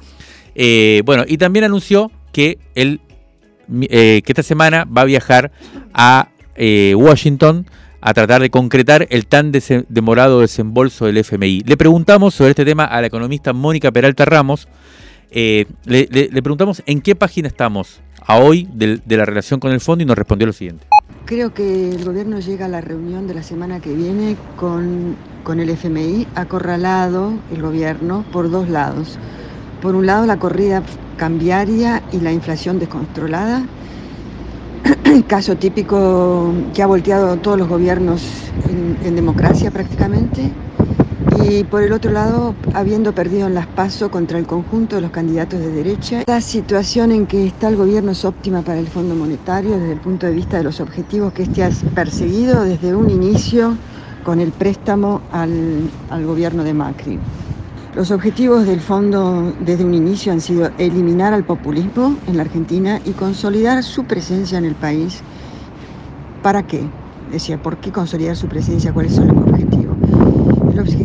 [0.54, 3.00] Eh, bueno, y también anunció que el
[3.68, 5.50] eh, que esta semana va a viajar
[5.92, 7.66] a eh, Washington
[8.00, 9.52] a tratar de concretar el tan
[9.88, 11.62] demorado desembolso del FMI.
[11.66, 14.68] Le preguntamos sobre este tema a la economista Mónica Peralta Ramos.
[15.30, 16.06] Eh, le,
[16.42, 20.46] preguntamos en qué página estamos hoy de, la relación con el fondo y nos respondió
[20.46, 20.86] lo siguiente.
[21.24, 25.58] Creo que el gobierno llega a la reunión de la semana que viene con, con
[25.58, 29.18] el FMI acorralado, el gobierno, por dos lados.
[29.82, 30.84] Por un lado, la corrida
[31.16, 33.64] cambiaria y la inflación descontrolada,
[35.26, 38.22] caso típico que ha volteado todos los gobiernos
[38.68, 40.52] en, democracia prácticamente,
[41.44, 45.10] y por el otro lado, habiendo perdido en las PASO contra el conjunto de los
[45.10, 49.14] candidatos de derecha, la situación en que está el gobierno es óptima para el Fondo
[49.14, 53.10] Monetario desde el punto de vista de los objetivos que este ha perseguido desde un
[53.10, 53.76] inicio
[54.24, 57.18] con el préstamo al, al gobierno de Macri.
[57.96, 63.00] Los objetivos del fondo desde un inicio han sido eliminar al populismo en la Argentina
[63.06, 65.22] y consolidar su presencia en el país.
[66.42, 66.82] ¿Para qué?
[67.32, 68.92] Decía, ¿por qué consolidar su presencia?
[68.92, 69.96] ¿Cuáles son los objetivos?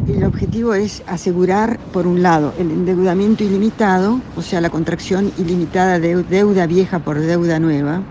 [0.10, 5.98] El, objetivo es asegurar, por un lado, el endeudamiento ilimitado, o sea, la contracción ilimitada
[5.98, 8.02] de deuda vieja por deuda nueva,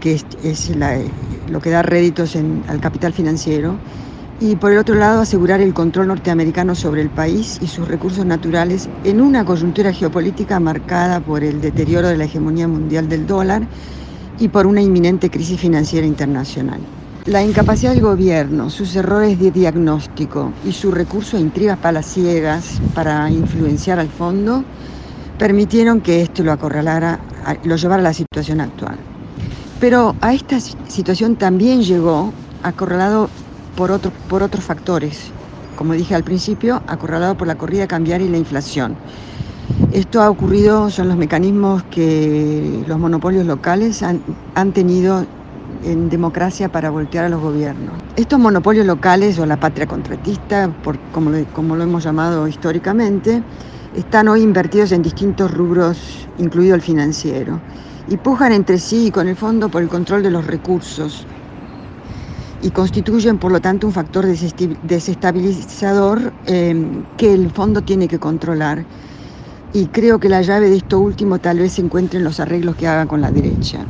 [0.00, 0.72] que es,
[1.48, 3.76] lo que da réditos al capital financiero,
[4.38, 8.26] y por el otro lado asegurar el control norteamericano sobre el país y sus recursos
[8.26, 13.66] naturales en una coyuntura geopolítica marcada por el deterioro de la hegemonía mundial del dólar
[14.38, 16.80] y por una inminente crisis financiera internacional.
[17.24, 23.30] La incapacidad del gobierno, sus errores de diagnóstico y su recurso a intrigas palaciegas para
[23.30, 24.62] influenciar al fondo
[25.38, 27.18] permitieron que esto lo acorralara,
[27.64, 28.96] lo llevara a la situación actual.
[29.80, 33.28] Pero a esta situación también llegó acorralado
[33.76, 35.30] por, otro, por otros factores,
[35.76, 38.96] como dije al principio, acorralado por la corrida cambiaria y la inflación.
[39.92, 44.20] Esto ha ocurrido, son los mecanismos que los monopolios locales han,
[44.54, 45.24] han tenido
[45.84, 47.92] en democracia para voltear a los gobiernos.
[48.16, 53.42] Estos monopolios locales o la patria contratista, por, como, como lo hemos llamado históricamente,
[53.94, 57.60] están hoy invertidos en distintos rubros, incluido el financiero,
[58.08, 61.26] y pujan entre sí y con el fondo por el control de los recursos
[62.62, 66.74] y constituyen por lo tanto un factor desestabilizador eh,
[67.16, 68.84] que el fondo tiene que controlar.
[69.72, 72.76] Y creo que la llave de esto último tal vez se encuentre en los arreglos
[72.76, 73.80] que haga con la derecha.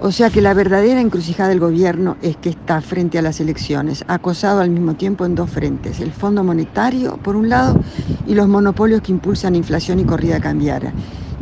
[0.00, 4.04] O sea que la verdadera encrucijada del gobierno es que está frente a las elecciones,
[4.08, 7.78] acosado al mismo tiempo en dos frentes, el Fondo Monetario por un lado
[8.26, 10.92] y los monopolios que impulsan inflación y corrida cambiaria.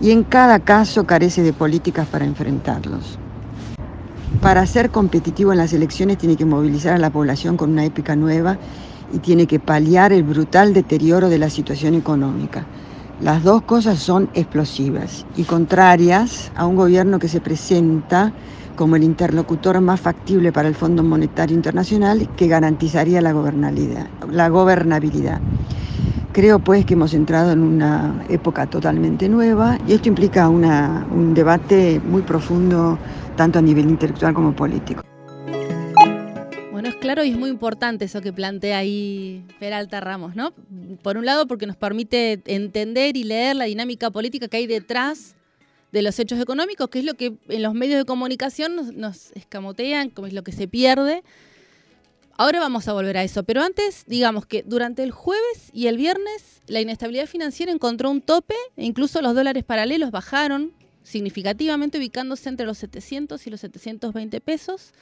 [0.02, 3.18] Y en cada caso carece de políticas para enfrentarlos.
[4.38, 8.16] Para ser competitivo en las elecciones tiene que movilizar a la población con una épica
[8.16, 8.56] nueva
[9.12, 12.64] y tiene que paliar el brutal deterioro de la situación económica.
[13.20, 18.32] Las dos cosas son explosivas y contrarias a un gobierno que se presenta
[18.76, 24.06] como el interlocutor más factible para el Fondo Monetario Internacional que garantizaría la gobernabilidad.
[24.32, 25.38] La gobernabilidad.
[26.32, 32.00] Creo pues que hemos entrado en una época totalmente nueva y esto implica un debate
[32.08, 32.96] muy profundo
[33.40, 35.02] tanto a nivel intelectual como político
[36.90, 40.52] es claro y es muy importante eso que plantea ahí Peralta Ramos, ¿no?
[41.02, 45.36] Por un lado, porque nos permite entender y leer la dinámica política que hay detrás
[45.92, 50.10] de los hechos económicos, que es lo que en los medios de comunicación nos, escamotean,
[50.10, 51.22] como es lo que se pierde.
[52.36, 55.96] Ahora vamos a volver a eso, pero antes, digamos que durante el jueves y el
[55.96, 60.72] viernes la inestabilidad financiera encontró un tope e incluso los dólares paralelos bajaron
[61.02, 64.92] significativamente, ubicándose entre los 700 y los 720 pesos.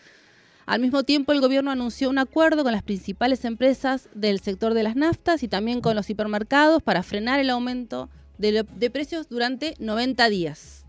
[0.67, 4.83] Al mismo tiempo, el gobierno anunció un acuerdo con las principales empresas del sector de
[4.83, 10.29] las naftas y también con los hipermercados para frenar el aumento de, precios durante 90
[10.29, 10.85] días.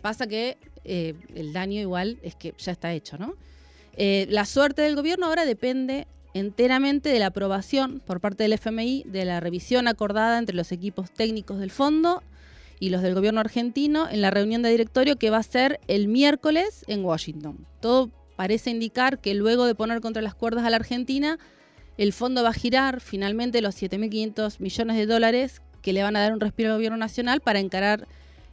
[0.00, 3.34] Pasa que eh, el daño igual es que ya está hecho, ¿no?
[3.96, 9.04] Eh, la suerte del gobierno ahora depende enteramente de la aprobación por parte del FMI
[9.06, 12.22] de la revisión acordada entre los equipos técnicos del fondo
[12.82, 16.08] y los del gobierno argentino en la reunión de directorio que va a ser el
[16.08, 17.64] miércoles en Washington.
[17.78, 21.38] Todo parece indicar que luego de poner contra las cuerdas a la Argentina,
[21.96, 26.22] el fondo va a girar finalmente los 7.500 millones de dólares que le van a
[26.22, 28.08] dar un respiro al gobierno nacional para encarar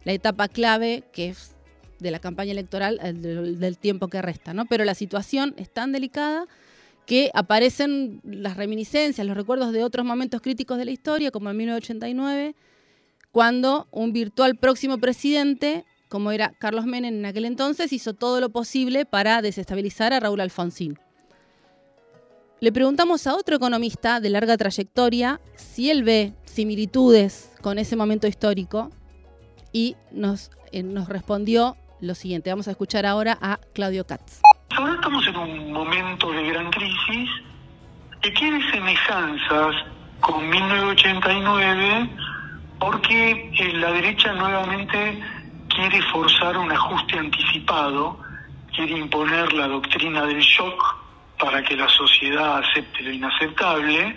[0.05, 1.55] la etapa clave que es
[1.97, 4.67] de la campaña electoral del, tiempo que resta, ¿no?
[4.67, 6.45] Pero la situación es tan delicada
[7.07, 11.57] que aparecen las reminiscencias, los recuerdos de otros momentos críticos de la historia, como en
[11.57, 12.55] 1989,
[13.31, 18.49] cuando un virtual próximo presidente como era Carlos Menem en aquel entonces, hizo todo lo
[18.49, 20.99] posible para desestabilizar a Raúl Alfonsín.
[22.59, 28.27] Le preguntamos a otro economista de larga trayectoria si él ve similitudes con ese momento
[28.27, 28.89] histórico
[29.71, 32.49] y nos, eh, nos respondió lo siguiente.
[32.49, 34.41] Vamos a escuchar ahora a Claudio Katz.
[34.75, 37.29] Ahora estamos en un momento de gran crisis
[38.21, 39.75] que tiene semejanzas
[40.19, 42.09] con 1989
[42.79, 45.19] porque eh, la derecha nuevamente
[45.67, 48.19] quiere forzar un ajuste anticipado,
[48.73, 50.97] quiere imponer la doctrina del shock
[51.39, 54.15] para que la sociedad acepte lo inaceptable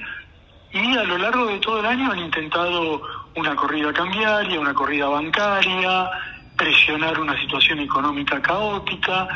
[0.72, 3.03] y a lo largo de todo el año han intentado
[3.37, 6.11] una corrida cambiaria, una corrida bancaria,
[6.57, 9.28] presionar una situación económica caótica.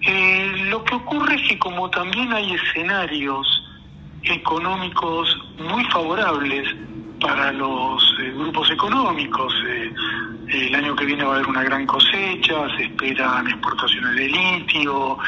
[0.00, 3.64] Eh, lo que ocurre es que como también hay escenarios
[4.22, 6.68] económicos muy favorables
[7.20, 9.52] para los eh, grupos económicos.
[9.68, 9.92] Eh,
[10.48, 15.18] el año que viene va a haber una gran cosecha, se esperan exportaciones de litio,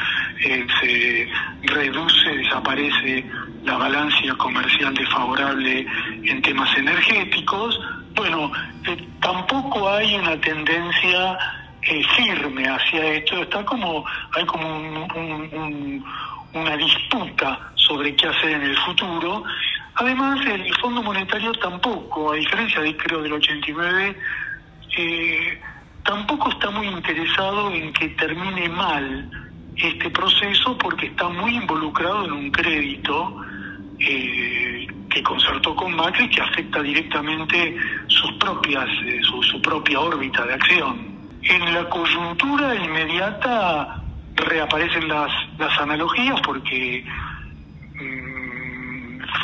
[0.45, 1.27] eh, se
[1.73, 3.25] reduce, desaparece
[3.63, 5.85] la balanza comercial desfavorable
[6.23, 7.79] en temas energéticos.
[8.15, 8.51] Bueno,
[9.21, 11.37] tampoco hay una tendencia
[12.15, 15.07] firme hacia esto, está como, hay como
[16.53, 19.43] una disputa sobre qué hacer en el futuro
[19.99, 24.15] Además, el Fondo Monetario tampoco, a diferencia de creo del 89,
[24.97, 25.61] eh,
[26.05, 29.29] tampoco está muy interesado en que termine mal
[29.75, 33.43] este proceso porque está muy involucrado en un crédito
[33.99, 37.75] eh, que concertó con Macri que afecta directamente
[38.07, 41.09] sus propias, eh, su, su propia órbita de acción.
[41.43, 44.01] En la coyuntura inmediata
[44.33, 47.03] reaparecen las, las analogías porque
[47.95, 48.28] mm,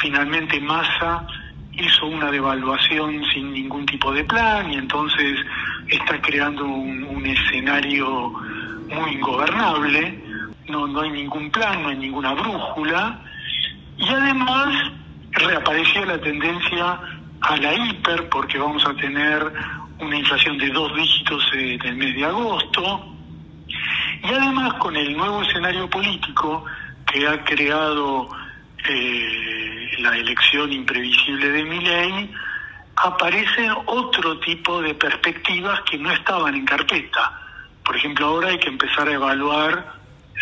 [0.02, 1.26] finalmente Massa
[1.74, 5.40] hizo una devaluación sin ningún tipo de plan y entonces
[5.88, 8.32] está creando un, escenario
[8.88, 10.24] muy ingobernable,
[10.68, 13.20] no, no hay ningún plan, no hay ninguna brújula.
[13.98, 14.92] Y además
[15.32, 17.00] reapareció la tendencia
[17.42, 19.52] a la hiper porque vamos a tener
[20.00, 23.16] una inflación de dos dígitos en el mes de agosto.
[24.24, 26.64] Y además con el nuevo escenario político
[27.12, 28.30] que ha creado
[28.90, 32.32] eh, la elección imprevisible de Milei,
[32.96, 37.42] aparecen otro tipo de perspectivas que no estaban en carpeta.
[37.84, 39.94] Por ejemplo, ahora hay que empezar a evaluar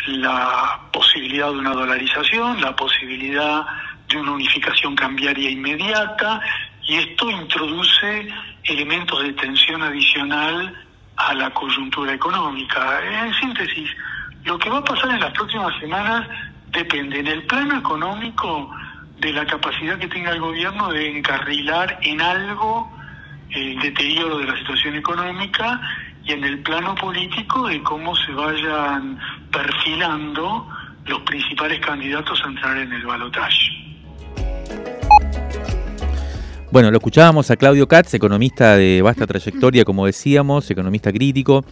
[0.07, 3.65] la posibilidad de una dolarización, la posibilidad
[4.07, 6.41] de una unificación cambiaria inmediata,
[6.83, 8.27] y esto introduce
[8.63, 10.73] elementos de tensión adicional
[11.15, 12.99] a la coyuntura económica.
[13.01, 13.89] En síntesis,
[14.43, 16.27] lo que va a pasar en las próximas semanas
[16.73, 18.71] depende en el plano económico
[19.19, 22.91] de la capacidad que tenga el gobierno de encarrilar en algo
[23.51, 25.79] el deterioro de la situación económica
[26.25, 29.19] y en el plano político de cómo se vayan
[29.51, 30.67] perfilando
[31.05, 33.83] los principales candidatos a entrar en el balotaje.
[36.71, 41.63] Bueno, lo escuchábamos a Claudio Katz, economista de vasta trayectoria, como decíamos, economista crítico.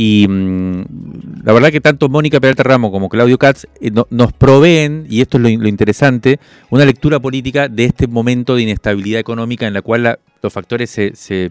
[0.00, 0.84] Y mmm,
[1.42, 5.22] la verdad que tanto Mónica Peralta Ramos como Claudio Katz eh, no, nos proveen, y
[5.22, 6.38] esto es lo, interesante,
[6.70, 10.88] una lectura política de este momento de inestabilidad económica en la cual la, los factores,
[10.88, 11.50] se, se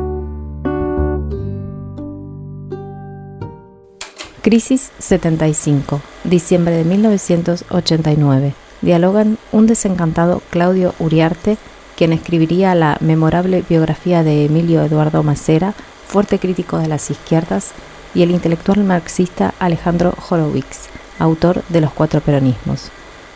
[4.42, 8.56] Crisis 75, diciembre de 1989.
[8.82, 11.60] Dialogan un desencantado Claudio Uriarte,
[11.96, 15.76] quien escribiría la memorable biografía de Emilio Eduardo Macera,
[16.08, 17.74] fuerte crítico de las izquierdas,
[18.16, 20.88] y el intelectual marxista Alejandro Horowitz,
[21.20, 22.90] autor de Los Cuatro Peronismos.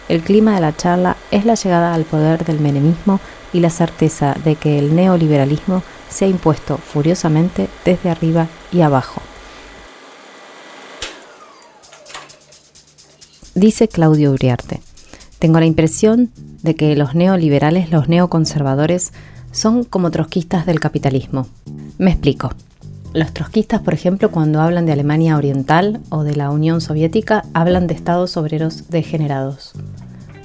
[0.10, 3.20] El clima de la charla es la llegada al poder del menemismo
[3.54, 9.22] y la certeza de que el neoliberalismo se ha impuesto furiosamente desde arriba y abajo.
[13.54, 14.82] Dice Claudio Uriarte,
[15.40, 16.32] tengo la impresión
[16.64, 19.12] de que los neoliberales, los neoconservadores,
[19.52, 21.48] son como trotskistas del capitalismo.
[21.98, 22.52] Me explico.
[23.14, 27.88] Los trotskistas, por ejemplo, cuando hablan de Alemania Oriental o de la Unión Soviética, hablan
[27.88, 29.74] de estados obreros degenerados.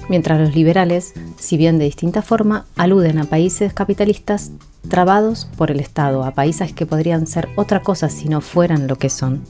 [0.09, 4.51] mientras los liberales, si bien de distinta forma, aluden a países capitalistas
[4.87, 8.95] trabados por el Estado, a países que podrían ser otra cosa si no fueran lo
[8.95, 9.41] que son.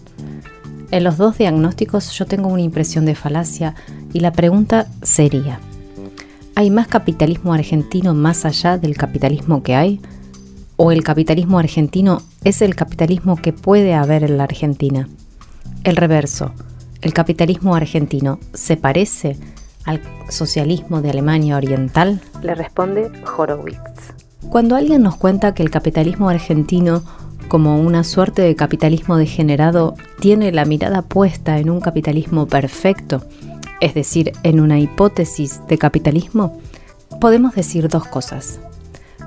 [0.89, 3.75] En los dos diagnósticos yo tengo una impresión de falacia
[4.13, 5.59] y la pregunta sería,
[6.57, 10.01] ¿hay más capitalismo argentino más allá del capitalismo que hay?
[10.75, 15.07] ¿O el capitalismo argentino es el capitalismo que puede haber en la Argentina?
[15.83, 16.53] El reverso,
[17.01, 19.37] ¿el capitalismo argentino se parece
[19.85, 22.21] al socialismo de Alemania Oriental?
[22.41, 24.15] Le responde Horowitz.
[24.49, 27.03] Cuando alguien nos cuenta que el capitalismo argentino,
[27.49, 33.21] como una suerte de capitalismo degenerado, tiene la mirada puesta en un capitalismo perfecto,
[33.79, 36.59] es decir, en una hipótesis de capitalismo,
[37.19, 38.59] podemos decir dos cosas.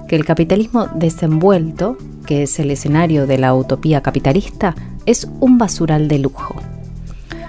[0.08, 1.96] Que el capitalismo desenvuelto,
[2.26, 4.74] que es el escenario de la utopía capitalista,
[5.06, 6.56] es un basural de lujo.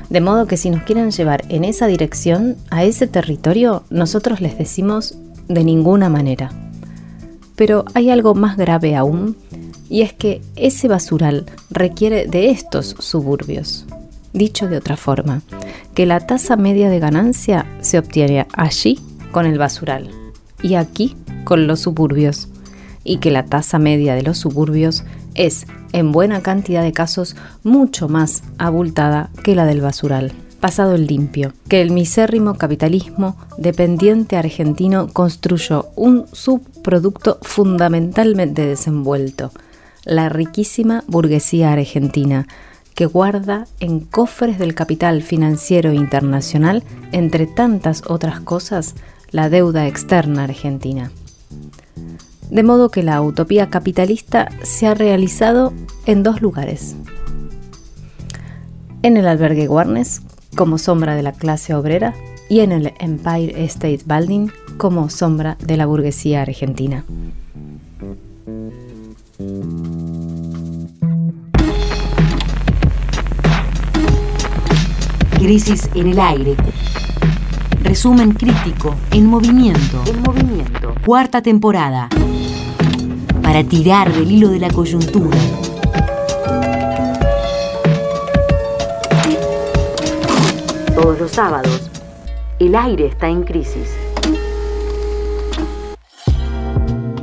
[0.09, 4.57] De modo que si nos quieren llevar en esa dirección, a ese territorio, nosotros les
[4.57, 6.51] decimos de ninguna manera.
[7.55, 9.37] Pero hay algo más grave aún,
[9.89, 13.85] y es que ese basural requiere de estos suburbios.
[14.33, 15.41] Dicho de otra forma,
[15.93, 18.99] que la tasa media de ganancia se obtiene allí
[19.31, 20.09] con el basural
[20.61, 22.47] y aquí con los suburbios,
[23.03, 25.03] y que la tasa media de los suburbios
[25.33, 30.33] es, en buena cantidad de casos, mucho más abultada que la del basural.
[30.59, 39.51] Pasado el limpio, que el misérrimo capitalismo dependiente argentino construyó un subproducto fundamentalmente desenvuelto,
[40.05, 42.47] la riquísima burguesía argentina,
[42.95, 48.95] que guarda en cofres del capital financiero internacional, entre tantas otras cosas,
[49.31, 51.11] la deuda externa argentina
[52.51, 55.73] de modo que la utopía capitalista se ha realizado
[56.05, 56.95] en dos lugares.
[59.01, 60.21] En el albergue Warnes,
[60.55, 62.13] como sombra de la clase obrera,
[62.49, 67.05] y en el Empire State Building, como sombra de la burguesía argentina.
[75.41, 76.55] Crisis en el aire.
[77.81, 80.03] Resumen crítico en movimiento.
[80.05, 80.93] En movimiento.
[81.03, 82.09] Cuarta temporada
[83.41, 85.35] para tirar del hilo de la coyuntura.
[90.93, 91.89] Todos los sábados,
[92.59, 94.10] el aire está en crisis.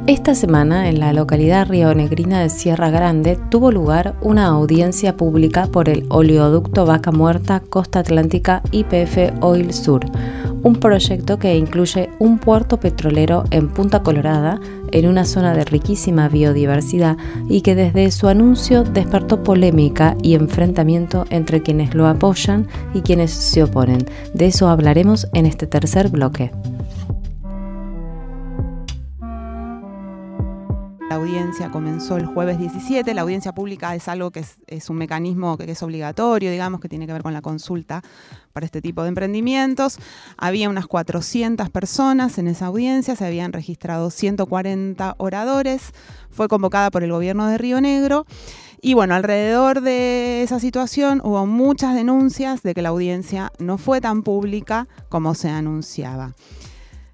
[0.08, 5.90] Esta semana, en la localidad rionegrina de Sierra Grande, tuvo lugar una audiencia pública por
[5.90, 10.06] el oleoducto Vaca Muerta Costa Atlántica IPF Oil Sur,
[10.62, 14.58] un proyecto que incluye un puerto petrolero en Punta Colorada,
[14.92, 17.18] en una zona de riquísima biodiversidad
[17.50, 23.30] y que desde su anuncio despertó polémica y enfrentamiento entre quienes lo apoyan y quienes
[23.30, 24.06] se oponen.
[24.32, 26.50] De eso hablaremos en este tercer bloque.
[31.08, 33.14] La audiencia comenzó el jueves 17.
[33.14, 37.06] La audiencia pública es algo que es, un mecanismo que, es obligatorio, digamos, que tiene
[37.06, 38.02] que ver con la consulta
[38.52, 39.98] para este tipo de emprendimientos.
[40.36, 45.92] Había unas 400 personas en esa audiencia, se habían registrado 140 oradores.
[46.28, 48.26] Fue convocada por el gobierno de Río Negro.
[48.82, 54.02] Y bueno, alrededor de esa situación hubo muchas denuncias de que la audiencia no fue
[54.02, 56.34] tan pública como se anunciaba.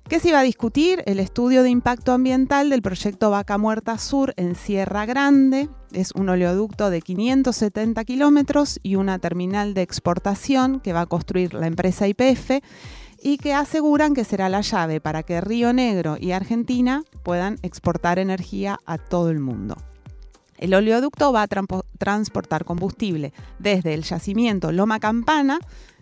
[0.08, 1.02] ¿Qué se iba a discutir?
[1.06, 5.70] El estudio de impacto ambiental del proyecto Vaca Muerta Sur en Sierra Grande.
[5.92, 11.54] Es un oleoducto de 570 kilómetros y una terminal de exportación que va a construir
[11.54, 12.60] la empresa IPF
[13.22, 18.18] y que aseguran que será la llave para que Río Negro y Argentina puedan exportar
[18.18, 19.76] energía a todo el mundo.
[20.58, 21.48] El oleoducto va a
[21.98, 25.58] transportar combustible desde el yacimiento Loma Campana,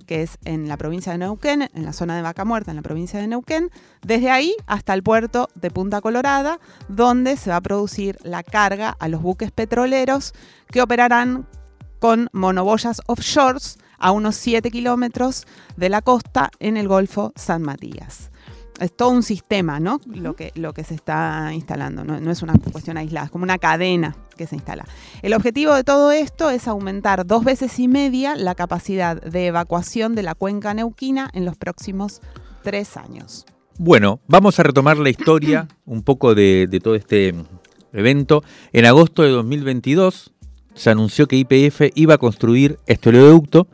[0.07, 2.83] que es en la provincia de Neuquén, en la zona de Vaca Muerta, en la
[2.83, 3.71] provincia de Neuquén,
[4.03, 8.97] desde ahí hasta el puerto de Punta Colorada, donde se va a producir la carga
[8.99, 10.35] a los buques petroleros
[10.69, 11.47] que operarán
[11.99, 15.47] con monoboyas offshores a unos 7 kilómetros
[15.77, 18.32] de la costa en el Golfo San Matías
[18.83, 20.01] es todo un sistema, ¿no?
[20.07, 23.59] Lo que, lo que se está instalando, no, es una cuestión aislada, es como una
[23.59, 24.85] cadena que se instala.
[25.23, 30.15] El objetivo de todo esto es aumentar dos veces y media la capacidad de evacuación
[30.15, 32.21] de la cuenca neuquina en los próximos
[32.63, 33.47] tres años.
[33.79, 37.35] Bueno, vamos a retomar la historia un poco de, de todo este
[37.93, 38.43] evento.
[38.73, 40.33] En agosto de 2022
[40.75, 43.67] se anunció que IPF iba a construir este oleoducto.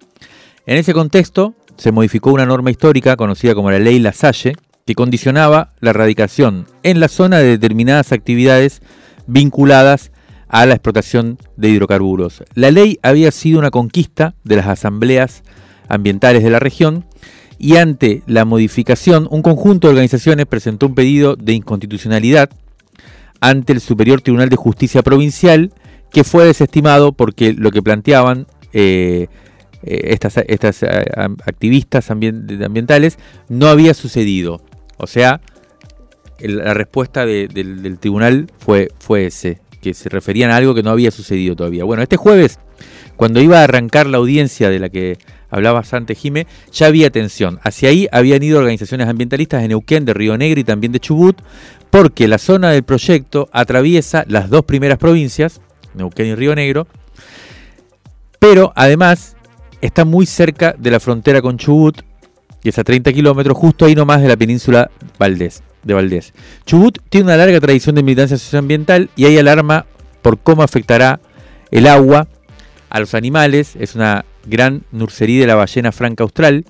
[0.67, 4.55] En ese contexto se modificó una norma histórica conocida como la Ley La Salle,
[4.89, 8.81] que condicionaba la erradicación en la zona de determinadas actividades
[9.27, 10.13] vinculadas
[10.49, 12.43] a la explotación de hidrocarburos.
[12.55, 15.43] La ley había sido una conquista de las asambleas
[15.91, 17.05] ambientales de la región
[17.59, 22.49] y ante la modificación, un conjunto de organizaciones presentó un pedido de inconstitucionalidad
[23.43, 25.71] ante el Superior Tribunal de Justicia Provincial,
[26.11, 29.27] que fue desestimado porque lo que planteaban eh,
[29.83, 30.89] eh, estas, estas eh,
[31.45, 33.19] activistas ambientales
[33.51, 34.63] no había sucedido.
[34.99, 35.41] O sea,
[36.41, 41.11] la respuesta del, tribunal fue, fue ese, que se referían a algo que no había
[41.11, 41.85] sucedido todavía.
[41.85, 42.59] Bueno, este jueves,
[43.17, 45.19] cuando iba a arrancar la audiencia de la que
[45.51, 47.59] hablabas antes, Jime, ya había tensión.
[47.63, 51.41] Hacia ahí habían ido organizaciones ambientalistas de Neuquén, de Río Negro y también de Chubut,
[51.91, 55.61] porque la zona del proyecto atraviesa las dos primeras provincias,
[55.95, 56.87] Neuquén y Río Negro,
[58.39, 59.37] pero además
[59.81, 62.03] está muy cerca de la frontera con Chubut,
[62.63, 66.35] y es a 30 kilómetros, justo ahí nomás de la península Valdés, de Valdés.
[66.67, 69.87] Chubut tiene una larga tradición de militancia socioambiental y hay alarma
[70.23, 71.21] por cómo afectará
[71.71, 72.29] el agua
[72.91, 76.65] a los animales, es una gran nursería de la ballena franca austral,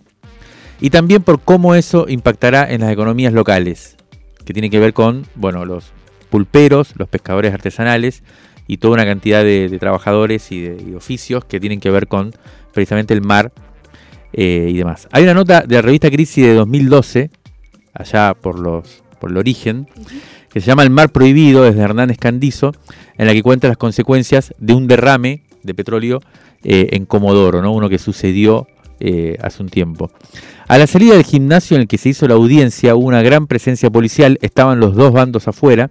[0.81, 3.97] y también por cómo eso impactará en las economías locales,
[4.45, 5.93] que tiene que ver con bueno, los
[6.31, 8.23] pulperos, los pescadores artesanales
[8.67, 12.33] y toda una cantidad de, trabajadores y de oficios que tienen que ver con
[12.73, 13.51] precisamente el mar
[14.33, 15.09] eh, y demás.
[15.13, 17.31] Hay una nota de la revista Crisis de 2012,
[17.95, 19.89] allá por, los, por el origen,
[20.51, 22.73] que se llama El mar prohibido, desde Hernán Escandizo,
[23.17, 26.21] en la que cuenta las consecuencias de un derrame de petróleo
[26.65, 27.73] eh, en Comodoro, ¿no?
[27.73, 28.67] uno que sucedió
[29.01, 30.11] eh, hace un tiempo.
[30.67, 33.47] A la salida del gimnasio en el que se hizo la audiencia hubo una gran
[33.47, 35.91] presencia policial, estaban los dos bandos afuera,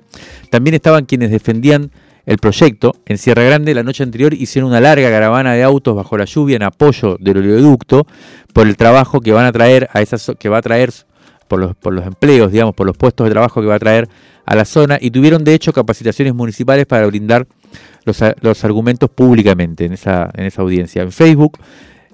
[0.52, 1.92] también estaban quienes defendían
[2.28, 2.94] el proyecto.
[3.06, 6.58] En Sierra Grande la noche anterior hicieron una larga caravana de autos bajo la lluvia
[6.58, 8.06] en apoyo del oleoducto
[8.54, 10.94] por el trabajo que van a traer a esas que va a traer
[11.48, 14.10] por los, por los empleos, digamos, por los puestos de trabajo que va a traer
[14.46, 17.48] a la zona y tuvieron de hecho capacitaciones municipales para brindar
[18.04, 21.04] los, los argumentos públicamente en esa, en esa audiencia.
[21.04, 21.58] En Facebook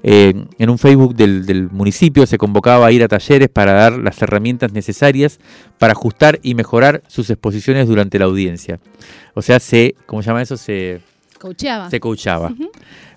[0.04, 4.74] en un Facebook del, municipio se convocaba a ir a talleres para dar las herramientas
[4.74, 5.39] necesarias
[5.80, 8.80] para ajustar y mejorar sus exposiciones durante la audiencia.
[9.34, 10.58] O sea, se, ¿cómo se llama eso?
[10.58, 11.01] Se
[11.39, 11.89] coacheaba.
[11.89, 12.54] Se coachaba.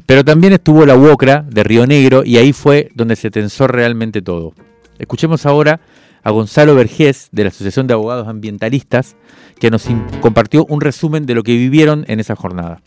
[0.06, 4.22] Pero también estuvo la UOCRA de Río Negro y ahí fue donde se tensó realmente
[4.22, 4.54] todo.
[5.00, 5.80] Escuchemos ahora
[6.22, 9.16] a Gonzalo Vergés de la Asociación de Abogados Ambientalistas
[9.58, 9.86] que nos
[10.20, 12.82] compartió un resumen de lo que vivieron en esa jornada.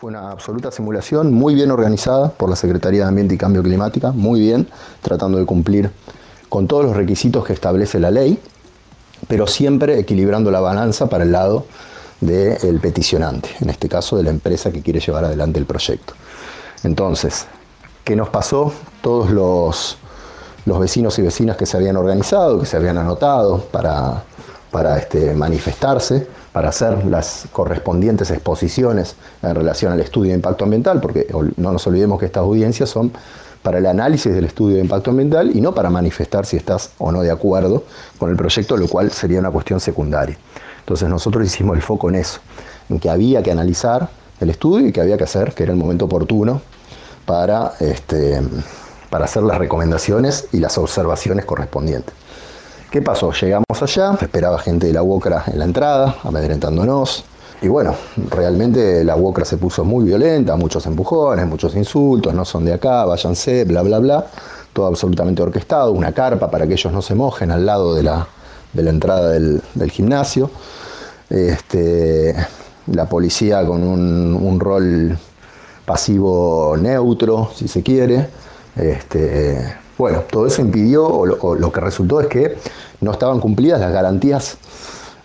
[0.00, 4.10] Fue una absoluta simulación, muy bien organizada por la Secretaría de Ambiente y Cambio Climático,
[4.14, 4.66] muy bien,
[5.02, 5.90] tratando de cumplir
[6.48, 8.38] con todos los requisitos que establece la ley,
[9.28, 11.66] pero siempre equilibrando la balanza para el lado
[12.22, 16.14] del peticionante, en este caso de la empresa que quiere llevar adelante el proyecto.
[16.82, 17.44] Entonces,
[18.02, 18.72] ¿qué nos pasó?
[19.02, 19.98] Todos los,
[20.64, 24.24] los vecinos y vecinas que se habían organizado, que se habían anotado para,
[24.70, 31.00] para este, manifestarse, para hacer las correspondientes exposiciones en relación al estudio de impacto ambiental,
[31.00, 31.26] porque
[31.56, 33.12] no nos olvidemos que estas audiencias son
[33.62, 37.12] para el análisis del estudio de impacto ambiental y no para manifestar si estás o
[37.12, 37.84] no de acuerdo
[38.18, 40.36] con el proyecto, lo cual sería una cuestión secundaria.
[40.80, 42.40] Entonces nosotros hicimos el foco en eso,
[42.88, 44.08] en que había que analizar
[44.40, 46.62] el estudio y que había que hacer, que era el momento oportuno
[47.26, 48.40] para, este,
[49.10, 52.14] para hacer las recomendaciones y las observaciones correspondientes.
[52.90, 53.30] ¿Qué pasó?
[53.30, 57.24] Llegamos allá, esperaba gente de la UOCRA en la entrada, amedrentándonos.
[57.62, 57.94] Y bueno,
[58.30, 63.04] realmente la UOCRA se puso muy violenta, muchos empujones, muchos insultos, no son de acá,
[63.04, 64.26] váyanse, bla, bla, bla.
[64.72, 68.26] Todo absolutamente orquestado, una carpa para que ellos no se mojen al lado de la,
[68.74, 69.62] entrada del,
[69.92, 70.50] gimnasio.
[71.28, 72.34] Este,
[72.88, 75.16] la policía con un, rol
[75.84, 78.26] pasivo neutro, si se quiere.
[78.74, 82.56] Este, bueno, todo eso impidió, o lo, que resultó es que
[83.02, 84.56] no estaban cumplidas las garantías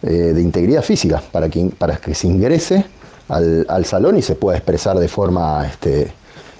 [0.03, 2.85] eh, de integridad física para que, para que se ingrese
[3.29, 6.11] al, salón y se pueda expresar de forma este,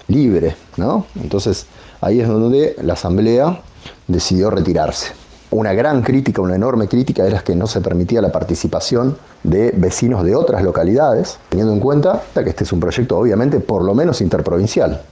[0.08, 0.56] libre.
[0.78, 1.04] ¿no?
[1.22, 1.66] Entonces
[2.00, 3.60] ahí es donde la Asamblea
[4.08, 5.12] decidió retirarse.
[5.50, 10.24] Una gran crítica, una enorme crítica era que no se permitía la participación de vecinos
[10.24, 14.22] de otras localidades, teniendo en cuenta que este es un proyecto obviamente por lo menos
[14.22, 15.02] interprovincial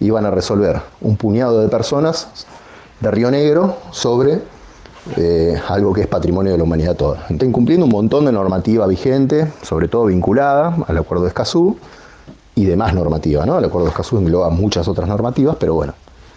[0.00, 2.46] iban a resolver un puñado de personas
[3.00, 4.40] de Río Negro sobre
[5.16, 7.26] eh, algo que es patrimonio de la humanidad toda.
[7.28, 11.76] Está incumpliendo un montón de normativa vigente, sobre todo vinculada al Acuerdo de Escazú
[12.54, 13.46] y demás normativa.
[13.46, 13.58] ¿no?
[13.58, 15.94] El Acuerdo de Escazú engloba muchas otras normativas, pero bueno,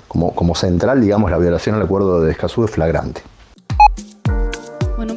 [0.07, 3.22] como, como central, digamos, la violación al Acuerdo de Escazú es flagrante.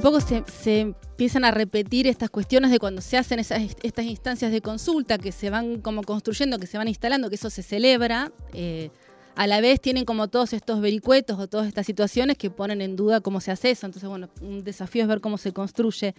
[0.07, 0.45] Poco se,
[0.79, 5.51] empiezan a repetir estas cuestiones de cuando se hacen estas instancias de consulta, que se
[5.51, 8.31] van como construyendo, que se van instalando, que eso se celebra.
[8.53, 8.91] Eh,
[9.37, 12.97] a la vez tienen como todos estos vericuetos o todas estas situaciones que ponen en
[12.97, 13.87] duda cómo se hace eso.
[13.87, 16.15] Entonces, bueno, un desafío es ver cómo se construye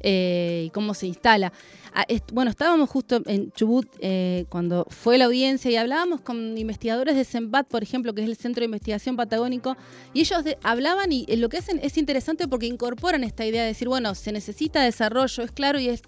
[0.00, 1.52] eh, y cómo se instala.
[1.92, 7.16] Ah, bueno, estábamos justo en Chubut eh, cuando fue la audiencia y hablábamos con investigadores
[7.16, 9.76] de CEMBAT, por ejemplo, que es el Centro de Investigación Patagónico,
[10.14, 13.88] y ellos hablaban y lo que hacen es interesante porque incorporan esta idea de decir,
[13.88, 16.02] bueno, se necesita desarrollo, es claro y es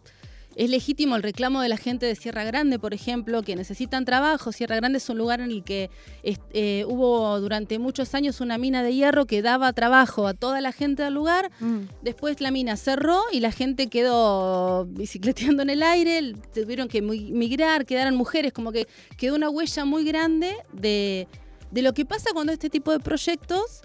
[0.57, 4.53] es legítimo el reclamo de la gente de Sierra Grande, por ejemplo, que necesitan trabajo.
[4.53, 5.91] Sierra Grande es un lugar en el que
[6.23, 10.73] eh, hubo durante muchos años una mina de hierro que daba trabajo a toda la
[10.73, 11.51] gente del lugar.
[11.61, 11.81] Mm.
[12.03, 17.87] Después la mina cerró y la gente quedó bicicleteando en el aire, tuvieron que migrar,
[17.87, 18.87] quedaron mujeres, como que
[19.17, 21.29] quedó una huella muy grande de,
[21.73, 23.83] lo que pasa cuando este tipo de proyectos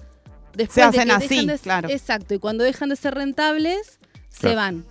[0.54, 1.90] después se hacen así, claro.
[1.90, 4.00] Exacto, y cuando dejan de ser rentables,
[4.30, 4.86] se van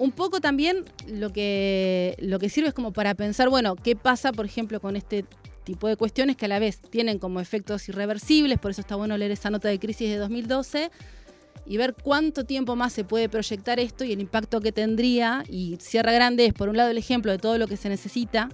[0.00, 4.32] un poco también lo que, lo que sirve es como para pensar, bueno, ¿qué pasa,
[4.32, 5.26] por ejemplo, con este
[5.64, 8.58] tipo de cuestiones que a la vez tienen como efectos irreversibles?
[8.58, 10.90] Por eso está bueno leer esa nota de crisis de 2012
[11.66, 15.44] y ver cuánto tiempo más se puede proyectar esto y el impacto que tendría.
[15.50, 18.48] Y Sierra Grande es, por un lado, el ejemplo de todo lo que se necesita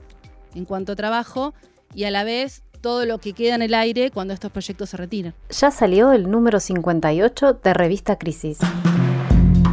[0.57, 1.55] en cuanto a trabajo
[1.95, 4.97] y a la vez todo lo que queda en el aire cuando estos proyectos se
[4.97, 5.33] retiran.
[5.51, 8.59] Ya salió el número 58 de Revista Crisis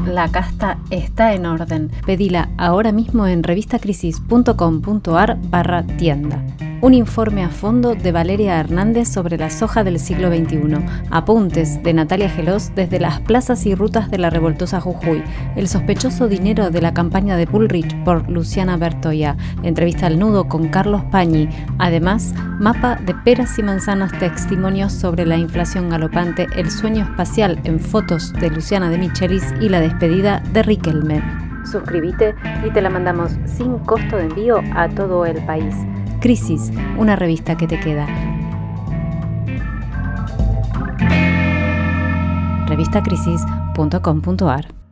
[0.06, 1.92] la casta está en orden.
[2.06, 6.44] Pedila ahora mismo en revistacrisis.com.ar barra tienda.
[6.84, 10.86] Un informe a fondo de Valeria Hernández sobre la soja del siglo XXI.
[11.12, 15.24] Apuntes de Natalia Gelos desde las plazas y rutas de la revoltosa Jujuy.
[15.56, 19.38] El sospechoso dinero de la campaña de Bullrich por Luciana Bertoya.
[19.64, 21.48] Entrevista al nudo con Carlos Pañi.
[21.80, 27.80] Además, mapa de peras y manzanas, testimonios sobre la inflación galopante, el sueño espacial en
[27.80, 31.24] fotos de Luciana de Michelis y la despedida de Riquelme.
[31.64, 32.36] Suscríbete
[32.68, 35.74] y te la mandamos sin costo de envío a todo el país.
[36.24, 38.08] Crisis, una revista que te queda.
[42.66, 44.83] revistacrisis.com.ar